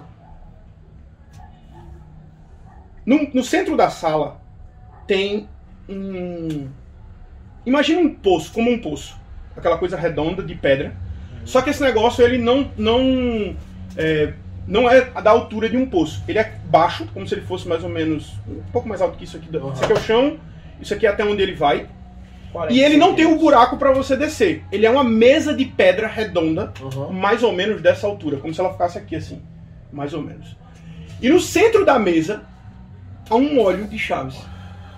[3.06, 4.42] No, no centro da sala
[5.08, 5.48] tem
[5.88, 6.68] um.
[7.66, 9.18] Imagina um poço, como um poço.
[9.56, 10.94] Aquela coisa redonda de pedra.
[11.46, 12.70] Só que esse negócio ele não.
[12.78, 13.56] não
[13.96, 14.34] é,
[14.68, 16.22] não é da altura de um poço.
[16.28, 18.34] Ele é baixo, como se ele fosse mais ou menos.
[18.48, 19.56] um pouco mais alto que isso aqui.
[19.56, 19.72] Uhum.
[19.72, 20.38] Isso aqui é o chão,
[20.82, 21.88] isso aqui é até onde ele vai.
[22.52, 24.64] 40 E ele não tem um buraco para você descer.
[24.72, 27.12] Ele é uma mesa de pedra redonda, Aham.
[27.12, 29.42] mais ou menos dessa altura, como se ela ficasse aqui assim,
[29.92, 30.56] mais ou menos.
[31.22, 32.44] E no centro da mesa
[33.30, 34.38] há um óleo de chaves,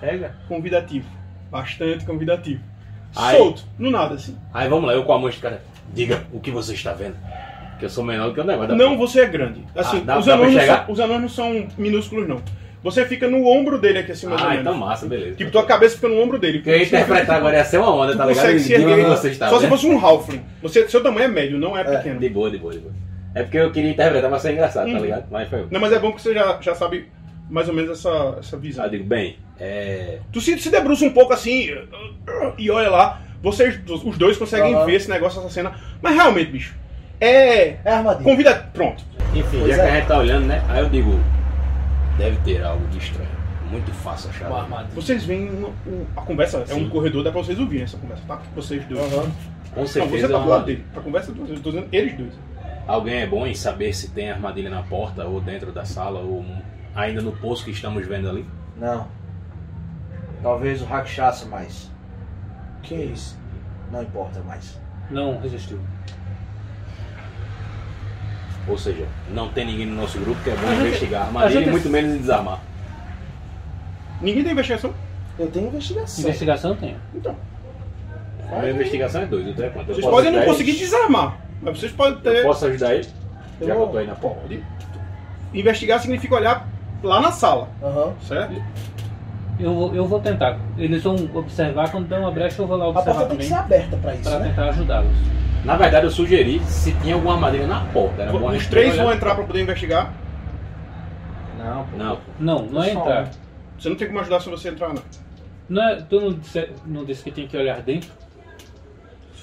[0.00, 0.36] Pega.
[0.48, 1.08] convidativo,
[1.50, 2.60] bastante convidativo.
[3.16, 4.36] Aí- Solto, no nada assim.
[4.54, 5.62] Aí vamos lá, eu com a mão de cara.
[5.92, 7.16] Diga o que você está vendo.
[7.80, 9.64] Que eu sou menor do que o negócio Não, você é grande.
[9.74, 12.40] Assim, Ah, dá- os, anões não são, os anões não são minúsculos não.
[12.82, 14.66] Você fica no ombro dele aqui assim mais ou Ah, menos.
[14.66, 15.36] então massa, beleza.
[15.36, 16.60] Tipo, tua cabeça fica no ombro dele.
[16.62, 18.42] Que eu ia interpretar agora ia ser uma onda, tá ligado?
[18.44, 19.06] consegue se Diga onde erguer.
[19.08, 19.70] você está Só se vendo.
[19.70, 20.40] fosse um halfling.
[20.62, 22.18] Você, seu tamanho é médio, não é pequeno.
[22.18, 22.94] De boa, de boa, de boa.
[23.34, 25.02] É porque eu queria interpretar, mas foi engraçado, tá Uhum.
[25.02, 25.24] ligado?
[25.30, 25.66] Mas foi.
[25.70, 27.06] Não, mas é bom que você já, já sabe
[27.50, 28.84] mais ou menos essa, essa visão.
[28.86, 30.18] Eu digo, bem, é.
[30.32, 31.70] Tu se, se debruça um pouco assim
[32.56, 35.72] e olha lá, vocês, os dois conseguem ver esse negócio, essa cena.
[36.00, 36.74] Mas realmente, bicho,
[37.20, 37.76] é.
[37.84, 38.24] É armadilha.
[38.24, 38.54] Convida.
[38.72, 39.04] Pronto.
[39.34, 39.92] Enfim, Pois já que é.
[39.92, 40.64] a gente tá olhando, né?
[40.68, 41.20] Aí eu digo,
[42.20, 43.40] deve ter algo de estranho.
[43.70, 44.48] Muito fácil achar.
[44.48, 44.94] Com a armadilha.
[44.94, 45.70] Vocês veem uma-
[46.16, 46.84] a conversa, é Sim.
[46.86, 48.40] um corredor, dá pra vocês ouvirem essa conversa, tá?
[48.54, 49.00] Vocês dois.
[49.12, 49.30] Aham.
[49.72, 50.84] Com Não, você certeza tá do uma- lado dele.
[50.96, 52.32] A conversa é vocês, eu tô dizendo eles dois.
[52.88, 56.44] alguém é bom em saber se tem armadilha na porta ou dentro da sala ou
[56.94, 58.44] ainda no poço que estamos vendo ali.
[58.76, 59.06] Não.
[60.42, 61.88] Talvez o Rakshasa mais.
[62.82, 63.38] Que é isso?
[63.92, 64.80] Não importa mais.
[65.10, 65.78] Não resistiu.
[68.70, 69.04] Ou seja,
[69.34, 71.68] não tem ninguém no nosso grupo que é bom A gente- investigar a armadilha gente-
[71.68, 72.60] e muito menos em desarmar.
[74.20, 74.92] Ninguém tem investigação?
[75.38, 76.24] Eu tenho investigação.
[76.24, 76.96] Investigação tem.
[77.14, 77.34] Então.
[78.52, 79.88] A minha investigação é dois, eu tenho quanto?
[79.88, 80.78] Eu Vocês podem não conseguir ele?
[80.80, 82.42] desarmar, mas vocês podem Eu ter.
[82.42, 83.08] posso ajudar ele?
[83.60, 84.40] Eu Já que vou- eu tô aí na porta.
[84.40, 84.64] Pode.
[85.52, 86.68] Investigar significa olhar
[87.02, 88.12] lá na sala, Aham.
[88.26, 88.62] certo?
[89.58, 90.58] Eu, vou- eu vou tentar.
[90.78, 93.48] Eles vão observar, quando der uma brecha eu vou lá A observar porta tem que
[93.48, 93.48] também.
[93.58, 94.48] ser aberta pra isso, Pra né?
[94.48, 95.16] tentar ajudá-los.
[95.64, 98.22] Na verdade, eu sugeri se tinha alguma armadilha na porta.
[98.22, 100.12] Era bom Os três vão entrar pra poder investigar.
[101.58, 101.96] Não, pô.
[101.96, 103.30] Não, Não, não é entrar.
[103.78, 105.02] Você não tem como ajudar se você entrar, não.
[105.68, 108.10] Não é, tu não disse, não disse que tem que olhar dentro?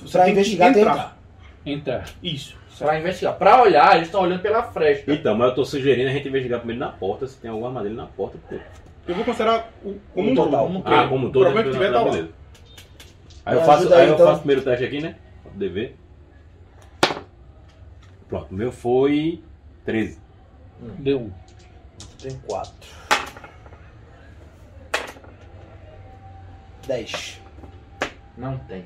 [0.02, 1.18] Você Pra tem investigar, que entrar.
[1.66, 2.06] Entrar.
[2.22, 2.56] Isso.
[2.78, 3.34] Pra investigar.
[3.36, 5.12] Pra olhar, eles estão olhando pela fresta.
[5.12, 7.96] Então, mas eu tô sugerindo a gente investigar primeiro na porta, se tem alguma armadilha
[7.96, 8.38] na porta.
[8.38, 8.64] Porque...
[9.08, 10.68] Eu vou considerar o, como O um total.
[10.68, 10.84] todo.
[10.86, 11.44] Ah, como O todo.
[11.46, 12.28] problema que tiver tá lá.
[13.46, 14.26] Aí eu faço, aí aí, eu então.
[14.26, 15.16] faço o primeiro teste aqui, né?
[15.42, 15.98] Pra poder ver.
[18.28, 19.42] Pronto, o meu foi
[19.86, 20.20] 13.
[21.00, 21.32] Deu um.
[22.22, 22.90] Tem quatro.
[26.86, 27.42] Dez.
[28.38, 28.86] Não tem.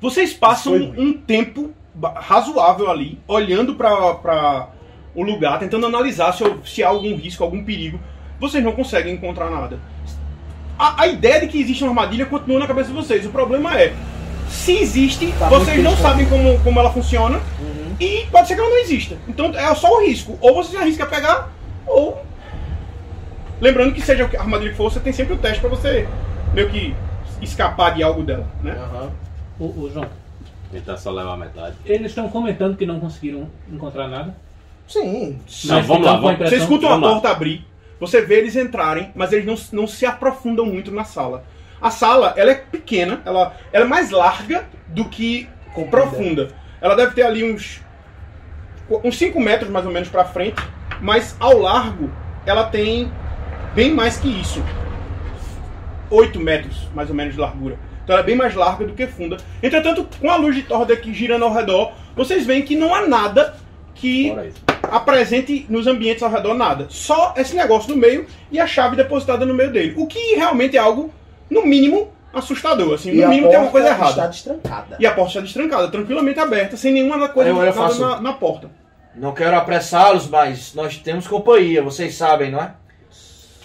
[0.00, 1.72] Vocês passam um tempo
[2.16, 4.70] razoável ali, olhando pra, pra
[5.14, 8.00] o lugar, tentando analisar se, se há algum risco, algum perigo.
[8.40, 9.78] Vocês não conseguem encontrar nada.
[10.78, 13.24] A, a ideia de que existe uma armadilha continua na cabeça de vocês.
[13.24, 13.94] O problema é,
[14.52, 16.00] se existe, Tá vocês não distante.
[16.02, 17.96] sabem como, como ela funciona Uhum.
[17.98, 19.16] e pode ser que ela não exista.
[19.26, 20.38] Então é só o risco.
[20.40, 21.50] Ou você se arrisca a pegar,
[21.86, 22.22] ou.
[23.60, 26.06] Lembrando que seja a armadilha que for, você tem sempre o teste pra você
[26.52, 26.94] meio que
[27.40, 28.72] escapar de algo dela, né?
[28.72, 29.10] Aham.
[29.58, 30.06] Ô, ô, João,
[30.70, 31.76] Tentar só levar a metade.
[31.84, 34.34] eles estão comentando que não conseguiram encontrar nada.
[34.88, 35.38] Sim.
[35.64, 37.12] Não, Mas vamos lá, vamos- Você escuta uma Vamos lá.
[37.14, 37.64] porta abrir,
[38.00, 41.44] você vê eles entrarem, mas eles não, não se aprofundam muito na sala.
[41.82, 45.90] A sala, ela é pequena, ela, ela é mais larga do que Comprida.
[45.90, 46.48] profunda.
[46.80, 47.80] Ela deve ter ali uns
[49.04, 50.62] uns 5 metros mais ou menos pra frente,
[51.00, 52.10] mas ao largo
[52.44, 53.10] ela tem
[53.74, 54.62] bem mais que isso.
[56.10, 57.78] 8 metros mais ou menos de largura.
[58.04, 59.36] Então ela é bem mais larga do que funda.
[59.62, 63.06] Entretanto, com a luz de torda aqui girando ao redor, vocês veem que não há
[63.06, 63.54] nada
[63.94, 64.34] que
[64.82, 66.86] apresente nos ambientes ao redor nada.
[66.88, 69.94] Só esse negócio no meio e a chave depositada no meio dele.
[69.96, 71.12] O que realmente é algo,
[71.50, 72.94] no mínimo, assustador.
[72.94, 74.10] Assim, E no a mínimo tem uma porta coisa errada.
[74.10, 74.96] está destrancada.
[74.98, 78.32] E a porta está destrancada, tranquilamente aberta, sem nenhuma coisa eu- eu faço- na, na
[78.32, 78.70] porta.
[79.14, 82.72] Não quero apressá-los, mas nós temos companhia, vocês sabem, não é?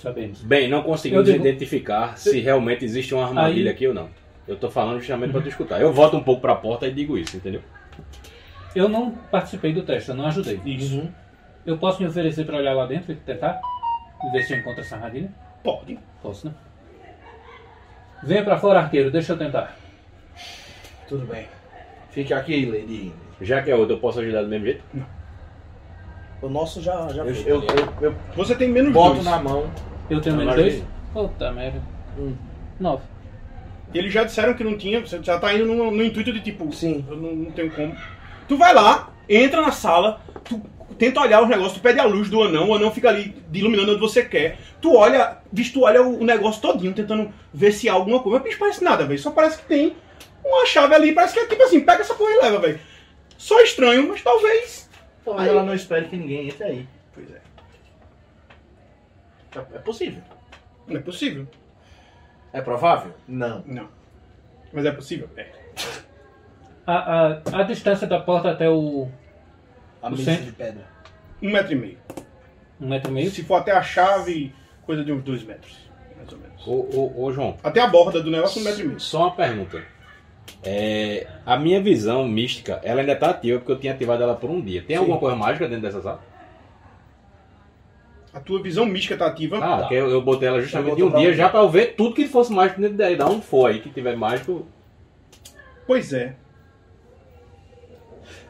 [0.01, 0.41] Sabemos.
[0.41, 4.09] Bem, não conseguimos digo- identificar se realmente existe uma armadilha Aí- aqui ou não.
[4.47, 5.81] Eu tô falando justamente pra tu escutar.
[5.81, 7.61] Eu volto um pouco pra porta e digo isso, entendeu?
[8.75, 10.59] Eu não participei do teste, eu não ajudei.
[10.65, 10.97] Isso.
[10.99, 11.09] Uhum.
[11.65, 13.59] Eu posso me oferecer pra olhar lá dentro e tentar?
[14.23, 15.29] E ver se eu encontro essa armadilha?
[15.63, 15.97] Pode.
[16.21, 16.53] Posso, né?
[18.23, 19.75] Venha pra fora, arqueiro, deixa eu tentar.
[21.07, 21.47] Tudo bem.
[22.11, 23.13] Fique aqui, Lady.
[23.41, 24.83] Já que é outro, eu posso ajudar do mesmo jeito?
[26.41, 27.51] O nosso já, já Eu, foi.
[27.51, 29.25] eu, eu, eu Você tem menos boto dois.
[29.25, 29.69] na mão.
[30.09, 30.83] Eu tenho menos dois?
[31.13, 31.81] Puta merda.
[32.17, 32.35] Hum.
[32.79, 33.03] Nove.
[33.93, 36.71] Eles já disseram que não tinha, você já tá indo no, no intuito de tipo,
[36.73, 37.05] Sim.
[37.09, 37.95] eu não, não tenho como.
[38.47, 40.61] Tu vai lá, entra na sala, tu
[40.97, 43.91] tenta olhar os negócios, tu pede a luz do anão, o anão fica ali iluminando
[43.91, 44.57] onde você quer.
[44.81, 48.39] Tu olha, bicho, tu olha o, o negócio todinho, tentando ver se há alguma coisa.
[48.39, 49.19] Mas bicho, parece nada, velho.
[49.19, 49.95] Só parece que tem
[50.43, 52.79] uma chave ali, parece que é tipo assim, pega essa porra e leva, velho.
[53.37, 54.89] Só estranho, mas talvez.
[55.23, 56.87] Talvez Aí- ela não espere que ninguém entre aí.
[57.13, 57.41] Pois é.
[59.73, 60.21] É possível.
[60.87, 61.47] Não é possível.
[62.53, 63.13] É provável?
[63.27, 63.63] Não.
[63.65, 63.87] Não.
[64.71, 65.29] Mas é possível?
[65.35, 65.47] É.
[66.85, 69.09] A, a, a distância da porta até o.
[70.07, 70.45] A mesa centro.
[70.45, 70.85] de pedra.
[71.41, 71.97] Um metro e meio.
[72.81, 73.31] um metro e meio.
[73.31, 74.53] Se for até a chave,
[74.85, 75.77] coisa de uns dois metros.
[76.17, 76.67] Mais ou menos.
[76.67, 78.99] Ô, ô, ô, João, Até a borda do negócio, um metro e meio.
[78.99, 79.81] só uma pergunta.
[80.63, 84.49] É, a minha visão mística, ela ainda tá ativa porque eu tinha ativado ela por
[84.49, 84.81] um dia.
[84.81, 85.01] Tem Sim.
[85.01, 86.23] alguma coisa mágica dentro dessa sala?
[88.33, 89.57] A tua visão mística tá ativa.
[89.57, 89.87] Ah, Tá.
[89.87, 92.15] que eu, eu botei ela justamente Já de um dia já pra eu ver tudo
[92.15, 93.15] que fosse mágico dentro daí.
[93.15, 94.65] Da onde for aí que tiver mágico.
[95.85, 96.35] Pois é.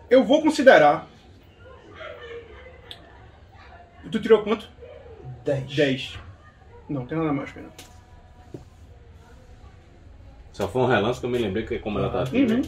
[0.09, 1.07] Eu vou considerar.
[4.07, 4.69] E tu tirou quanto?
[5.43, 5.75] 10.
[5.75, 6.19] 10.
[6.87, 7.71] Não, tem nada mágico ainda.
[10.53, 12.41] Só foi um relance que eu me lembrei que como ela tá aqui.
[12.43, 12.47] Uhum.
[12.47, 12.61] né?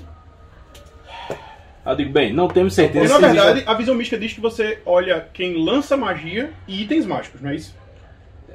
[1.86, 4.42] Eu digo, bem, não temos certeza Na se existe- verdade, a visão mística diz que
[4.42, 7.74] você olha quem lança magia e itens mágicos, não é isso?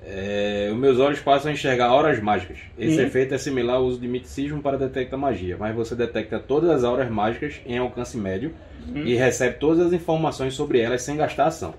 [0.07, 2.59] É, os meus olhos passam a enxergar auras mágicas.
[2.79, 3.07] Esse Uhum.
[3.07, 6.85] efeito é similar ao uso de miticismo para detectar magia, mas você detecta todas as
[6.85, 8.55] auras mágicas em alcance médio
[8.95, 11.75] e recebe todas as informações sobre elas sem gastar ação.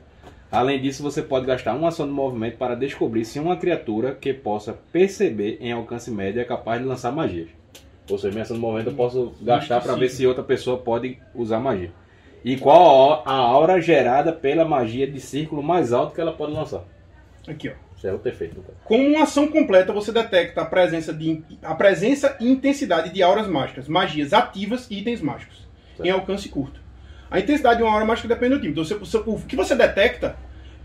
[0.52, 4.34] Além disso, você pode gastar uma ação de movimento para descobrir se uma criatura que
[4.34, 7.50] possa perceber em alcance médio é capaz de lançar magias.
[8.10, 11.18] Ou seja, minha ação de movimento eu posso gastar para ver se outra pessoa pode
[11.34, 11.92] usar magia.
[12.44, 16.84] E qual a aura gerada pela magia de círculo mais alto que ela pode lançar.
[17.48, 17.86] Aqui, ó.
[17.98, 18.62] Isso é outro efeito.
[18.62, 18.78] caso.
[18.84, 23.48] Como uma ação completa, você detecta a presença, de, a presença e intensidade de auras
[23.48, 25.68] mágicas, magias ativas e itens mágicos,
[26.04, 26.85] em alcance curto.
[27.36, 28.72] A intensidade de uma aura mágica depende do time.
[28.72, 30.36] Então, você- você- o que você detecta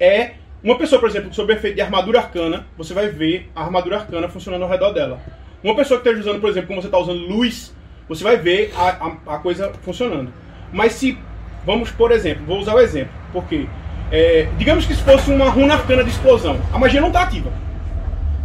[0.00, 0.32] é
[0.64, 4.28] uma pessoa, por exemplo, sob efeito de armadura arcana, você vai ver a armadura arcana
[4.28, 5.20] funcionando ao redor dela.
[5.62, 7.74] Uma pessoa que esteja usando, por exemplo, como você está usando luz,
[8.08, 8.88] você vai ver a,
[9.28, 10.32] a, a coisa funcionando.
[10.72, 11.16] Mas se,
[11.64, 13.66] vamos por exemplo, vou usar o exemplo, porque
[14.10, 17.52] é, digamos que se fosse uma runa arcana de explosão, a magia não está ativa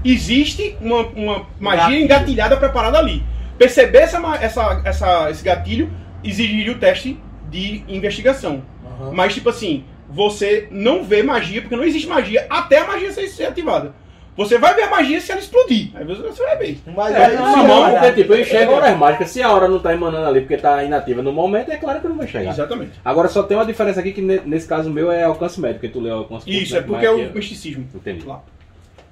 [0.03, 3.23] existe uma, uma magia engatilhada preparada ali.
[3.57, 5.89] Perceber essa, essa, essa, esse gatilho
[6.23, 7.19] exigiria o teste
[7.55, 8.61] de investigação.
[8.85, 9.11] Aham.
[9.13, 13.27] Mas, tipo assim, você não vê magia, porque não existe magia até a magia ser,
[13.27, 13.93] ser ativada.
[14.37, 15.91] Você vai ver a magia se ela explodir.
[15.95, 16.77] Aí você você vai ver.
[16.93, 19.29] Mas É, aí, não, se não, ela- porque tipo, eu enxergo horas mágicas.
[19.29, 22.05] Se a hora não tá emanando ali porque tá inativa no momento, é claro que
[22.05, 22.51] eu não vou enxergar.
[22.51, 22.99] Exatamente.
[23.05, 25.87] Agora só tem uma diferença aqui que ne- nesse caso meu é alcance médio, porque
[25.87, 27.87] tu leu alcance Isso, é porque é o aqui, misticismo.
[27.95, 28.25] Entendi.
[28.25, 28.41] Lá.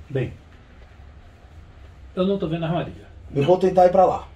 [0.10, 0.34] Bem,
[2.16, 3.06] eu não tô vendo a armadilha.
[3.34, 4.28] eu vou tentar ir pra lá.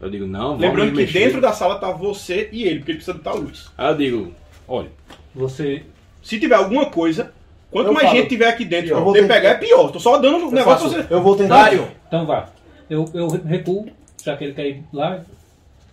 [0.00, 1.18] Eu digo, não, vamos Lembrando que mexer.
[1.26, 3.68] dentro da sala tá você e ele, porque ele precisa a luz.
[3.76, 4.34] Aí eu digo,
[4.66, 4.90] olha,
[5.34, 5.84] Você.
[6.22, 7.32] Se tiver alguma coisa,
[7.70, 8.16] quanto Eu mais falo.
[8.18, 9.90] gente tiver aqui dentro Eu pra vou poder tentar- pegar, é pior.
[9.90, 11.14] Tô só dando um negócio faço- pra você.
[11.14, 11.62] eu vou tentar.
[11.64, 12.48] Dário, Então vá.
[12.88, 13.86] Eu, eu recuo,
[14.24, 15.20] já que ele quer ir lá,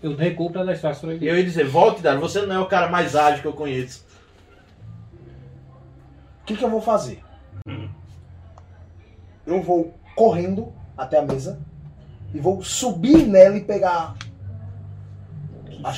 [0.04, 1.28] eu recuo pra dar espaço pra ele.
[1.28, 4.06] eu ia dizer, volte, Dário, você não é o cara mais ágil que eu conheço.
[6.42, 7.20] O que, que eu vou fazer?
[9.46, 11.60] Eu vou correndo até a mesa
[12.36, 14.16] e vou subir nela e pegar
[15.84, 15.90] a.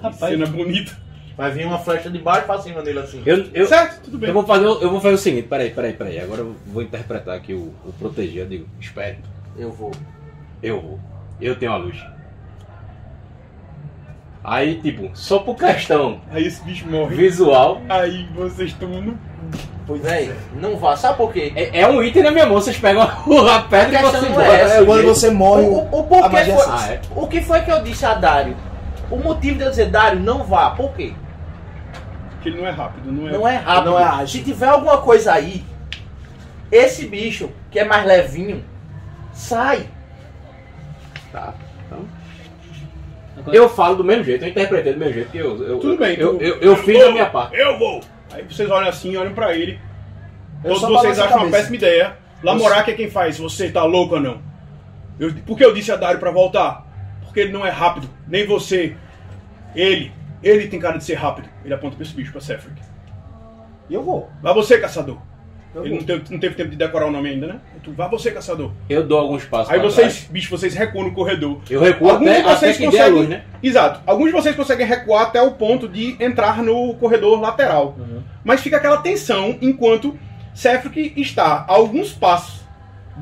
[0.00, 0.96] Rapaz, Cena bonita.
[1.36, 3.22] Vai vir uma flecha de baixo pra cima dele assim.
[3.24, 4.28] eu, eu, Certo, tudo bem.
[4.28, 6.20] eu vou fazer, o- eu vou fazer o seguinte, peraí, peraí, peraí.
[6.20, 8.42] Agora eu vou interpretar aqui o, o proteger.
[8.44, 9.18] Eu digo, espere,
[9.56, 9.90] Eu vou.
[10.62, 11.00] eu vou.
[11.40, 11.96] Eu tenho a luz.
[14.44, 17.14] Aí, tipo, só por questão Aí esse bicho morre.
[17.16, 19.18] visual, Aí vocês estão no.
[19.88, 20.96] Véi, não vá.
[20.96, 21.52] Sabe por quê?
[21.56, 24.76] é, é um item na minha mão, vocês pegam a pedra e você não é
[24.76, 27.00] É o Quando você morre, O, o, o porquê foi, Ah, é?
[27.14, 28.56] o que foi que eu disse a Dário?
[29.10, 30.70] O motivo de eu dizer Dário, não vá.
[30.70, 31.12] Por quê?
[32.42, 33.32] Que ele não é rápido, não é.
[33.32, 33.90] Não é rápido.
[33.90, 34.26] Não é ágil.
[34.28, 35.64] Se tiver alguma coisa aí,
[36.70, 38.64] esse bicho, que é mais levinho,
[39.32, 39.86] sai.
[41.30, 41.54] Tá,
[41.86, 42.04] então.
[43.52, 45.62] Eu falo do mesmo jeito, eu interpretei do mesmo jeito que eu.
[45.66, 47.56] eu Tudo bem, Eu, tu- eu, eu fiz a minha parte.
[47.56, 48.00] Eu vou!
[48.32, 49.78] Aí vocês olham assim, olham pra ele.
[50.64, 52.16] Eu Todos vocês acham uma péssima ideia.
[52.42, 53.38] Lamorak é quem faz.
[53.38, 54.40] Você tá louco ou não?
[55.18, 56.86] Eu, por que eu disse a Dario pra voltar?
[57.22, 58.08] Porque ele não é rápido.
[58.26, 58.96] Nem você.
[59.74, 60.12] Ele.
[60.42, 61.48] Ele tem cara de ser rápido.
[61.64, 62.80] Ele aponta pra esse bicho, pra Sefric.
[63.88, 64.30] E eu vou.
[64.42, 65.18] Vá você, caçador.
[65.74, 67.56] Eu ele não teve, não teve tempo de decorar o nome ainda, né?
[67.82, 68.70] Tu, vá você, caçador.
[68.88, 70.28] Eu dou alguns passos Aí pra vocês, trás.
[70.30, 71.60] bicho, vocês recuam no corredor.
[71.70, 73.12] Eu recuo Alguns até, de vocês até que dê a conseguem.
[73.18, 73.42] luz, né?
[73.62, 74.00] Exato.
[74.06, 77.96] Alguns de vocês conseguem recuar até o ponto de entrar no corredor lateral.
[77.98, 78.22] Uhum.
[78.44, 80.18] Mas fica aquela tensão enquanto
[80.54, 82.60] Sefric está a alguns passos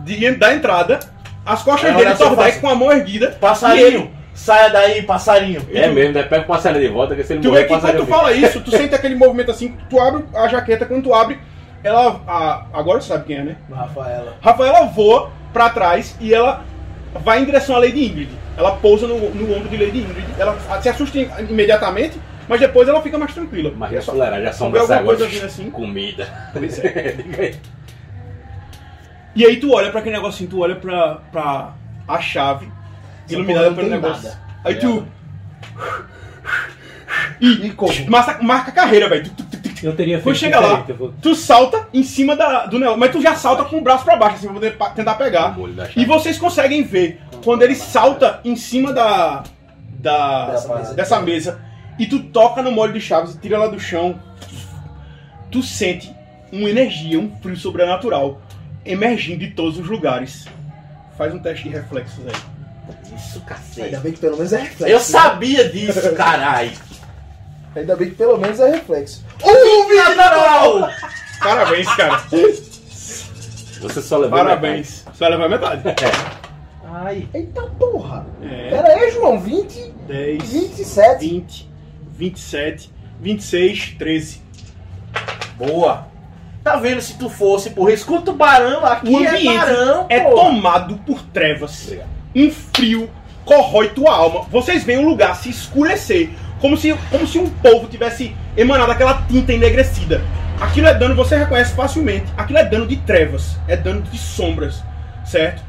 [0.04, 1.00] de, da entrada,
[1.44, 3.36] as costas Aí, dele Tordek com a mão erguida.
[3.40, 5.62] Passarinho, saia daí, passarinho.
[5.72, 7.96] É mesmo, daí pega o passarinho de volta, que se ele Tu morrer, que quando
[7.96, 11.38] tu fala isso, tu sente aquele movimento assim, tu abre a jaqueta, quando tu abre,
[11.82, 12.20] ela.
[12.26, 13.56] a- agora tu sabe quem é, né?
[13.72, 14.36] Rafaela.
[14.40, 16.64] Rafaela voa pra trás e ela
[17.24, 18.30] vai em direção à Lady Ingrid.
[18.56, 20.26] Ela pousa no, no ombro de Lady Ingrid.
[20.38, 23.72] Ela se assusta imediatamente, mas depois ela fica mais tranquila.
[23.76, 24.02] Mas É já
[24.86, 25.04] sai agora.
[25.16, 25.70] coisa vindo assim.
[25.70, 26.28] Comida.
[26.52, 27.54] Pois é.
[29.34, 31.72] E aí tu olha pra aquele negocinho, tu olha pra, pra
[32.08, 32.68] a chave
[33.24, 34.24] Essa iluminada pelo negócio.
[34.24, 34.40] nada.
[34.64, 35.06] Aí tu
[37.40, 37.92] E como?
[38.08, 39.24] marca, marca a carreira, velho.
[39.24, 39.59] Tu, tu, tu, tu.
[39.82, 43.10] Eu teria Quando feito chega lá, vou- tu salta em cima da, do negócio, mas
[43.12, 45.56] tu já salta com o braço pra baixo, assim, pra poder tentar pegar.
[45.96, 49.42] E vocês conseguem ver quando ele salta em cima da,
[49.98, 50.94] da Dessa mesa.
[50.94, 51.60] dessa mesa
[51.98, 54.18] e tu toca no molho de chaves e tira ela do chão,
[55.50, 56.14] tu sente
[56.52, 58.40] uma energia, um frio sobrenatural
[58.84, 60.46] emergindo de todos os lugares.
[61.16, 62.34] Faz um teste de reflexos aí.
[63.14, 63.96] Isso, Ainda cacete.
[63.98, 64.86] bem que pelo menos é reflexo.
[64.86, 65.04] Eu né?
[65.04, 66.72] sabia disso, caralho.
[67.76, 69.24] Ainda bem que pelo menos é reflexo.
[70.16, 70.90] Natural!
[71.42, 72.22] Parabéns, cara.
[73.80, 75.04] Você só levou Parabéns.
[75.14, 75.82] Só levar metade.
[76.84, 77.28] Ai.
[77.32, 78.26] Eita porra!
[78.42, 78.70] É.
[78.70, 81.18] Pera aí, João, 20, 10, 27.
[81.28, 81.70] 20,
[82.12, 84.42] 27, 26, 13.
[85.56, 86.08] Boa.
[86.62, 87.92] Tá vendo se tu fosse, porra?
[87.92, 90.44] Escuta o barão aqui, O é ambiente barão, é porra.
[90.44, 91.90] tomado por trevas.
[92.36, 93.08] Um frio
[93.46, 94.42] corrói tua alma.
[94.50, 96.30] Vocês veem o lugar se escurecer,
[96.60, 100.22] como se, como se um povo tivesse emanado aquela tinta enegrecida.
[100.60, 102.26] Aquilo é dano, você reconhece facilmente.
[102.36, 104.82] Aquilo é dano de trevas, é dano de sombras,
[105.24, 105.62] certo?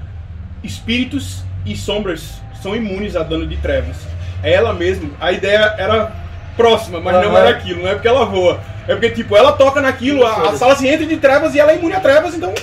[0.63, 3.95] Espíritos e sombras são imunes a dano de trevas.
[4.43, 6.12] Ela mesmo, a ideia era
[6.58, 7.39] próxima, mas não Aham.
[7.39, 8.60] era aquilo, não é porque ela voa.
[8.88, 11.71] É porque, tipo, ela toca naquilo, a, a sala se entra de trevas e ela
[11.71, 12.54] é imune a trevas, então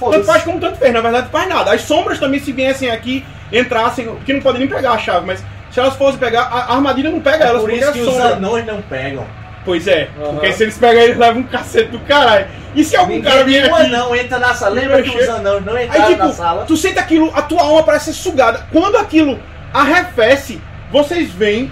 [0.00, 1.72] tanto faz como tanto fez, na verdade faz nada.
[1.72, 5.44] As sombras também se viessem aqui, entrassem, que não podem nem pegar a chave, mas
[5.70, 8.06] se elas fossem pegar, a armadilha não pega elas, Por porque isso é que os
[8.14, 8.34] sombra.
[8.36, 9.26] anões não pegam.
[9.64, 10.32] Pois é, Aham.
[10.34, 12.46] porque se eles pegarem, eles levam um cacete do caralho.
[12.74, 13.94] E se algum cara Ninguém, vier nenhum aqui...
[13.94, 14.74] anão entra na sala.
[14.74, 16.64] Lembra que os anões não Aí, entraram tipo, na sala?
[16.64, 18.66] tu sente aquilo, a tua alma parece ser sugada.
[18.72, 19.38] Quando aquilo
[19.74, 21.70] arrefece, vocês veem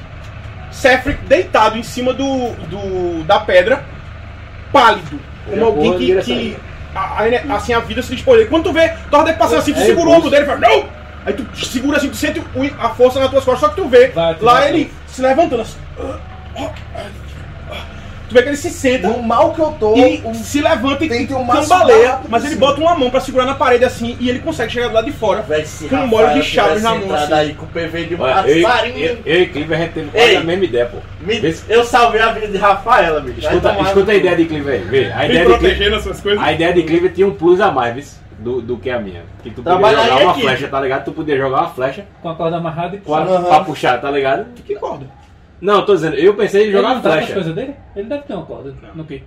[0.70, 3.82] Sefric deitado em cima do, do da pedra,
[4.72, 5.18] pálido.
[5.44, 6.56] Como Ele alguém que, que
[6.94, 8.46] a a, assim, a vida se despolhou.
[8.46, 10.60] Quando tu vê, tu deve passando assim, tu É segura o ombro dele e fala,
[10.60, 10.88] não!
[11.26, 12.44] Aí tu segura assim, tu sente o-
[12.78, 15.62] a força nas tuas costas, só que tu vê Vai, tu lá ele se levantando
[15.62, 15.76] assim.
[18.28, 21.04] Tu vê que ele se senta No mal que eu tô, e um- se levanta
[21.04, 24.28] e um máximo cambaleia, mas ele bota uma mão pra segurar na parede assim e
[24.28, 25.44] ele consegue chegar do lado de fora.
[25.64, 27.32] Se Com um molho de chaves na mão, assim.
[27.32, 28.98] aí com o PV de Olha, eu, passarinho.
[28.98, 30.36] eu, eu e Clive, a gente teve quase Ei.
[30.36, 30.96] a mesma ideia, pô.
[31.20, 33.38] Me- Vê se- Eu salvei a vida de Rafaela, bicho.
[33.38, 35.12] Escuta, escuta a ideia de Clive aí, vê.
[35.12, 36.42] A Me ideia de Clive, protegendo essas coisas.
[36.42, 38.04] a ideia de Clive tinha um plus a mais, viu,
[38.38, 39.22] do, do que a minha.
[39.42, 40.40] Que tu podia Trabalharia jogar uma aqui.
[40.42, 41.04] flecha, tá ligado?
[41.04, 43.44] Tu podia jogar uma flecha Com a corda amarrada e com a, Aham.
[43.44, 44.46] pra puxar, tá ligado?
[44.64, 45.06] Que corda?
[45.60, 47.34] Não, tô dizendo, eu pensei em Ele jogar não uma tá com as flecha.
[47.34, 47.74] coisas dele?
[47.94, 48.74] Ele deve ter uma corda.
[48.94, 49.22] No quê?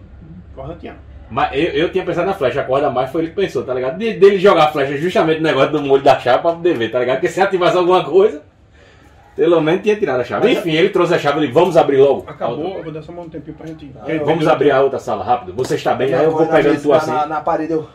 [0.56, 0.96] Corda tinha.
[1.32, 3.74] Mas eu, eu tinha pensado na flecha, a corda mais foi ele que pensou, tá
[3.74, 3.98] ligado?
[3.98, 6.90] De, dele jogar a flecha justamente no negócio do molho da chave pra poder ver,
[6.92, 7.16] tá ligado?
[7.18, 8.42] Porque se ativasse alguma coisa,
[9.36, 10.52] pelo menos tinha tirado a chave.
[10.52, 12.26] Enfim, ele trouxe a chave e vamos abrir logo.
[12.28, 12.80] a Acabou, outra.
[12.80, 13.92] eu vou dar só mais um tempinho pra gente.
[14.02, 15.54] Ah, Gente, Vamos abrir a outra sala rápido.
[15.56, 16.14] Você está bem?
[16.14, 17.12] Aí eu vou na pegando tu assim.
[17.12, 17.88] Na, na parede eu...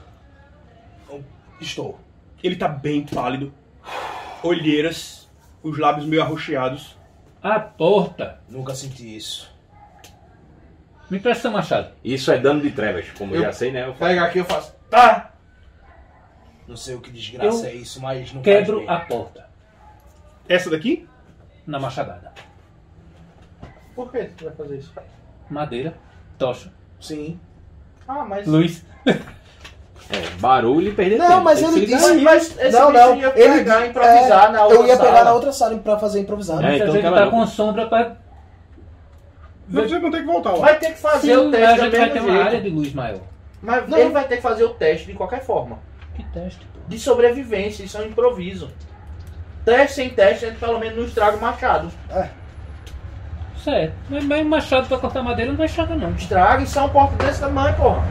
[1.61, 1.99] Estou.
[2.43, 3.53] Ele tá bem pálido,
[4.43, 5.31] olheiras,
[5.63, 6.97] os lábios meio arroxeados.
[7.43, 8.41] A porta.
[8.49, 9.53] Nunca senti isso.
[11.11, 11.93] Me presta seu machado.
[12.03, 13.83] Isso é dano de trevas, como eu, Eu- já sei, né?
[13.83, 14.11] Eu falo.
[14.11, 14.75] Pega aqui eu faço.
[14.91, 15.33] Tá!
[16.67, 19.49] Não sei o que desgraça Eu é isso, mas não Quebro a porta.
[20.49, 21.07] Essa daqui?
[21.67, 22.33] Na machadada.
[23.95, 24.93] Por que tu vai fazer isso?
[25.49, 25.95] Madeira.
[26.39, 26.73] Tocha.
[27.01, 27.39] Sim.
[28.09, 28.47] Ah, mas.
[28.47, 28.85] Luz.
[30.11, 31.41] É, barulho e perder Não, tempo.
[31.43, 32.15] mas ele disse...
[32.21, 33.17] Mas- não, não.
[33.17, 35.25] ia Ele pegar, improvisar é, na outra Eu ia pegar sala.
[35.25, 36.65] na outra sala pra fazer improvisado.
[36.67, 37.31] É, então quebra tá não.
[37.31, 38.13] com sombra pra.
[39.67, 40.59] Vocês vão ter que voltar lá.
[40.59, 42.47] Vai ter que fazer Sim, o teste a gente vai ter mesmo uma jeito.
[42.49, 43.21] área de luz maior.
[43.63, 43.99] Mas Não.
[43.99, 45.79] ele vai ter que fazer o teste de qualquer forma.
[46.15, 46.81] Que teste, pô.
[46.87, 48.71] De sobrevivência, isso é um improviso.
[49.65, 51.91] Teste sem teste, a gente pelo menos não estraga o machado.
[53.65, 53.95] Certo.
[54.11, 56.11] Mas, mas machado pra cortar madeira não vai estragar, não.
[56.11, 58.03] Estraga, isso é uma porta desse tamanho, porra.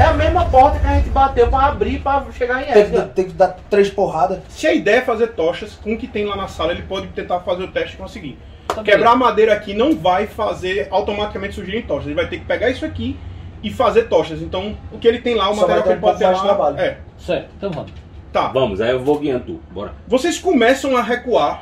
[0.00, 3.02] É a mesma porta que a gente bateu pra abrir pra chegar em Tem Esga.
[3.02, 4.38] tem que dar três porradas.
[4.48, 7.08] Se a ideia é fazer tochas, com o que tem lá na sala, ele pode
[7.08, 8.38] tentar fazer o teste e conseguir.
[8.66, 12.06] Tá Quebrar a madeira aqui não vai fazer automaticamente surgirem tochas.
[12.06, 13.18] Ele vai ter que pegar isso aqui
[13.62, 14.40] e fazer tochas.
[14.40, 16.40] Então, o que ele tem lá, o Só material que ele pode ter lá.
[16.40, 16.80] trabalho.
[16.80, 16.96] É.
[17.18, 17.92] Certo, então vamos.
[18.32, 18.48] tá.
[18.48, 19.60] Vamos, aí eu vou guiando tu.
[19.70, 19.92] Bora.
[20.08, 21.60] Vocês começam a recuar,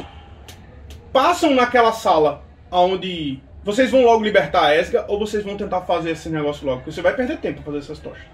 [1.13, 6.11] passam naquela sala onde vocês vão logo libertar a Esga ou vocês vão tentar fazer
[6.11, 6.79] esse negócio logo?
[6.79, 8.25] Porque você vai perder tempo pra fazer essas tochas.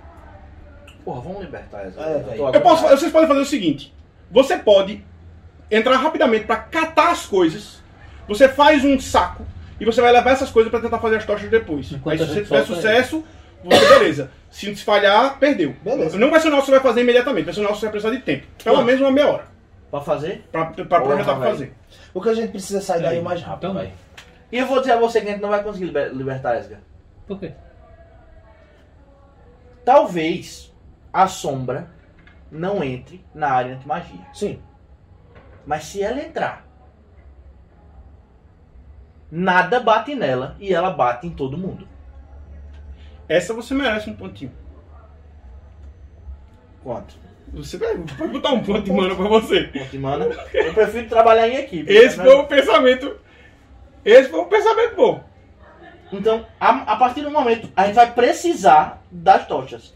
[1.05, 2.01] Porra, vamos libertar Esga.
[2.03, 2.61] É, Eu velho.
[2.63, 3.93] Posso, vocês podem fazer o seguinte:
[4.31, 5.05] você pode
[5.71, 7.83] entrar rapidamente pra catar as coisas,
[8.29, 9.45] você faz um saco
[9.81, 11.91] e você vai levar essas coisas pra tentar fazer as tochas depois.
[11.93, 13.25] Enquanto Aí se a você tiver sucesso,
[13.65, 14.31] você beleza.
[14.51, 15.75] Se falhar, perdeu.
[15.83, 16.17] Beleza.
[16.17, 17.81] Não vai ser o nosso que você vai fazer imediatamente, vai ser o nosso que
[17.81, 18.47] você vai precisar de tempo.
[18.63, 18.85] Pelo Ah.
[18.85, 19.45] menos uma meia hora
[19.91, 20.45] Pra fazer?
[20.53, 21.51] pra, pra Porra, projetar pra velho.
[21.53, 21.75] fazer.
[22.15, 23.59] O que a gente precisa sair daí o mais rápido.
[23.71, 23.87] Então vai.
[23.87, 23.95] vai.
[24.55, 26.79] E eu vou dizer a você que a gente não vai conseguir liber- libertar Esga.
[27.27, 27.55] Por quê?
[29.85, 30.73] Talvez
[31.13, 31.91] a sombra
[32.53, 34.25] não entre na área anti-magia.
[34.33, 34.63] Sim.
[35.67, 36.65] Mas se ela entrar,
[39.29, 41.89] nada bate nela e ela bate em todo mundo.
[43.29, 44.53] Essa você merece um pontinho.
[46.81, 47.17] Quanto?
[47.55, 49.65] Você vai, vai botar um ponto de mana pra você.
[49.65, 50.27] Ponto, mano.
[50.53, 51.93] Eu prefiro trabalhar em equipe.
[51.93, 52.25] Esse né?
[52.25, 53.24] foi o pensamento.
[54.05, 55.25] Esse foi um pensamento bom.
[56.13, 59.95] Então, a, a partir do momento, a gente vai precisar das tochas.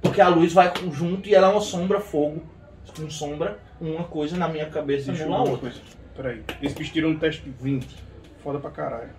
[0.00, 2.42] Porque a luz vai junto e ela é uma sombra, fogo.
[2.96, 5.56] Com sombra, uma coisa na minha cabeça ver uma outra.
[5.56, 5.80] coisa.
[6.14, 6.44] Peraí.
[6.60, 7.88] Eles pediram um teste de 20.
[8.42, 9.10] Foda pra caralho.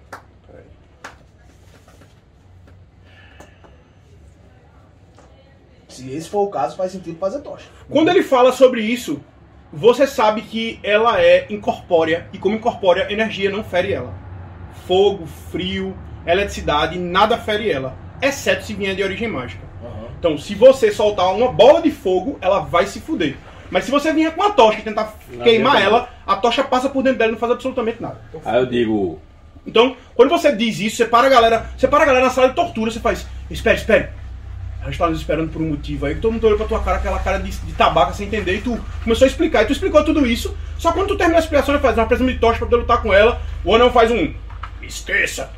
[5.95, 7.69] Se esse for o caso, faz sentido fazer tocha.
[7.89, 9.21] Quando ele fala sobre isso,
[9.75, 14.13] você sabe que ela é incorpórea e como incorpórea, energia não fere ela.
[14.87, 15.95] Fogo, frio,
[16.25, 19.65] eletricidade, nada fere ela, exceto se vier de origem mágica.
[20.17, 23.35] Então, se você soltar uma bola de fogo, ela vai se fuder.
[23.69, 26.87] Mas se você vier com a tocha e tentar Não queimar ela, a tocha passa
[26.87, 28.19] por dentro dela e não faz absolutamente nada.
[28.43, 29.19] Aí eu digo,
[29.67, 32.49] Então, quando você diz isso, você para a galera, você para a galera na sala
[32.49, 34.09] de tortura, você faz, espere, espere.
[34.85, 36.97] A gente tá nos esperando por um motivo aí, todo mundo olhou pra tua cara,
[36.97, 40.03] aquela cara de, de tabaca sem entender, e tu começou a explicar, e tu explicou
[40.03, 42.67] tudo isso, só quando tu terminou a explicação, ele faz uma pressão de tocha pra
[42.67, 44.31] poder lutar com ela, o anão faz um,
[44.83, 45.49] esqueça,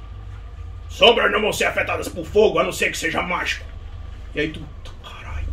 [0.89, 3.65] sombras não vão ser afetadas por fogo, a não ser que seja mágico.
[4.33, 5.47] E aí tu, tu, caralho.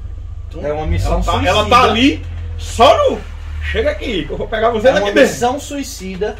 [0.48, 1.48] Então, É uma missão ela tá, suicida.
[1.50, 3.20] ela tá ali, só no,
[3.72, 5.30] chega aqui, que eu vou pegar você É daqui uma dentro.
[5.32, 6.36] missão suicida.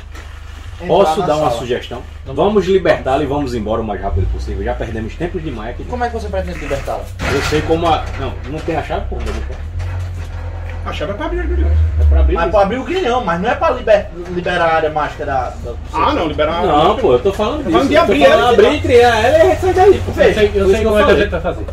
[0.87, 1.61] Posso dar uma sala.
[1.61, 2.03] sugestão?
[2.27, 4.65] Vamos libertá-la e vamos embora o mais rápido possível.
[4.65, 5.85] Já perdemos tempo demais aqui.
[5.85, 7.05] Como é que você pretende libertá-la?
[7.33, 8.05] Eu sei como a.
[8.19, 9.17] Não, não tem a chave, pô.
[9.17, 9.57] Não tem.
[10.87, 11.79] A chave é pra abrir as grilhões.
[12.01, 12.35] É pra abrir.
[12.35, 15.51] Mas pra abrir o grilhão, mas não é pra liber- liberar a área mágica da.
[15.65, 17.71] da Ah, não, liberar Não, pô, eu tô falando disso.
[17.71, 19.99] falando de abrir falando ela, abrir e criar ela e sai daí.
[20.05, 20.11] pô.
[20.21, 21.65] Eu sei, eu Por sei como é que a gente vai fazer.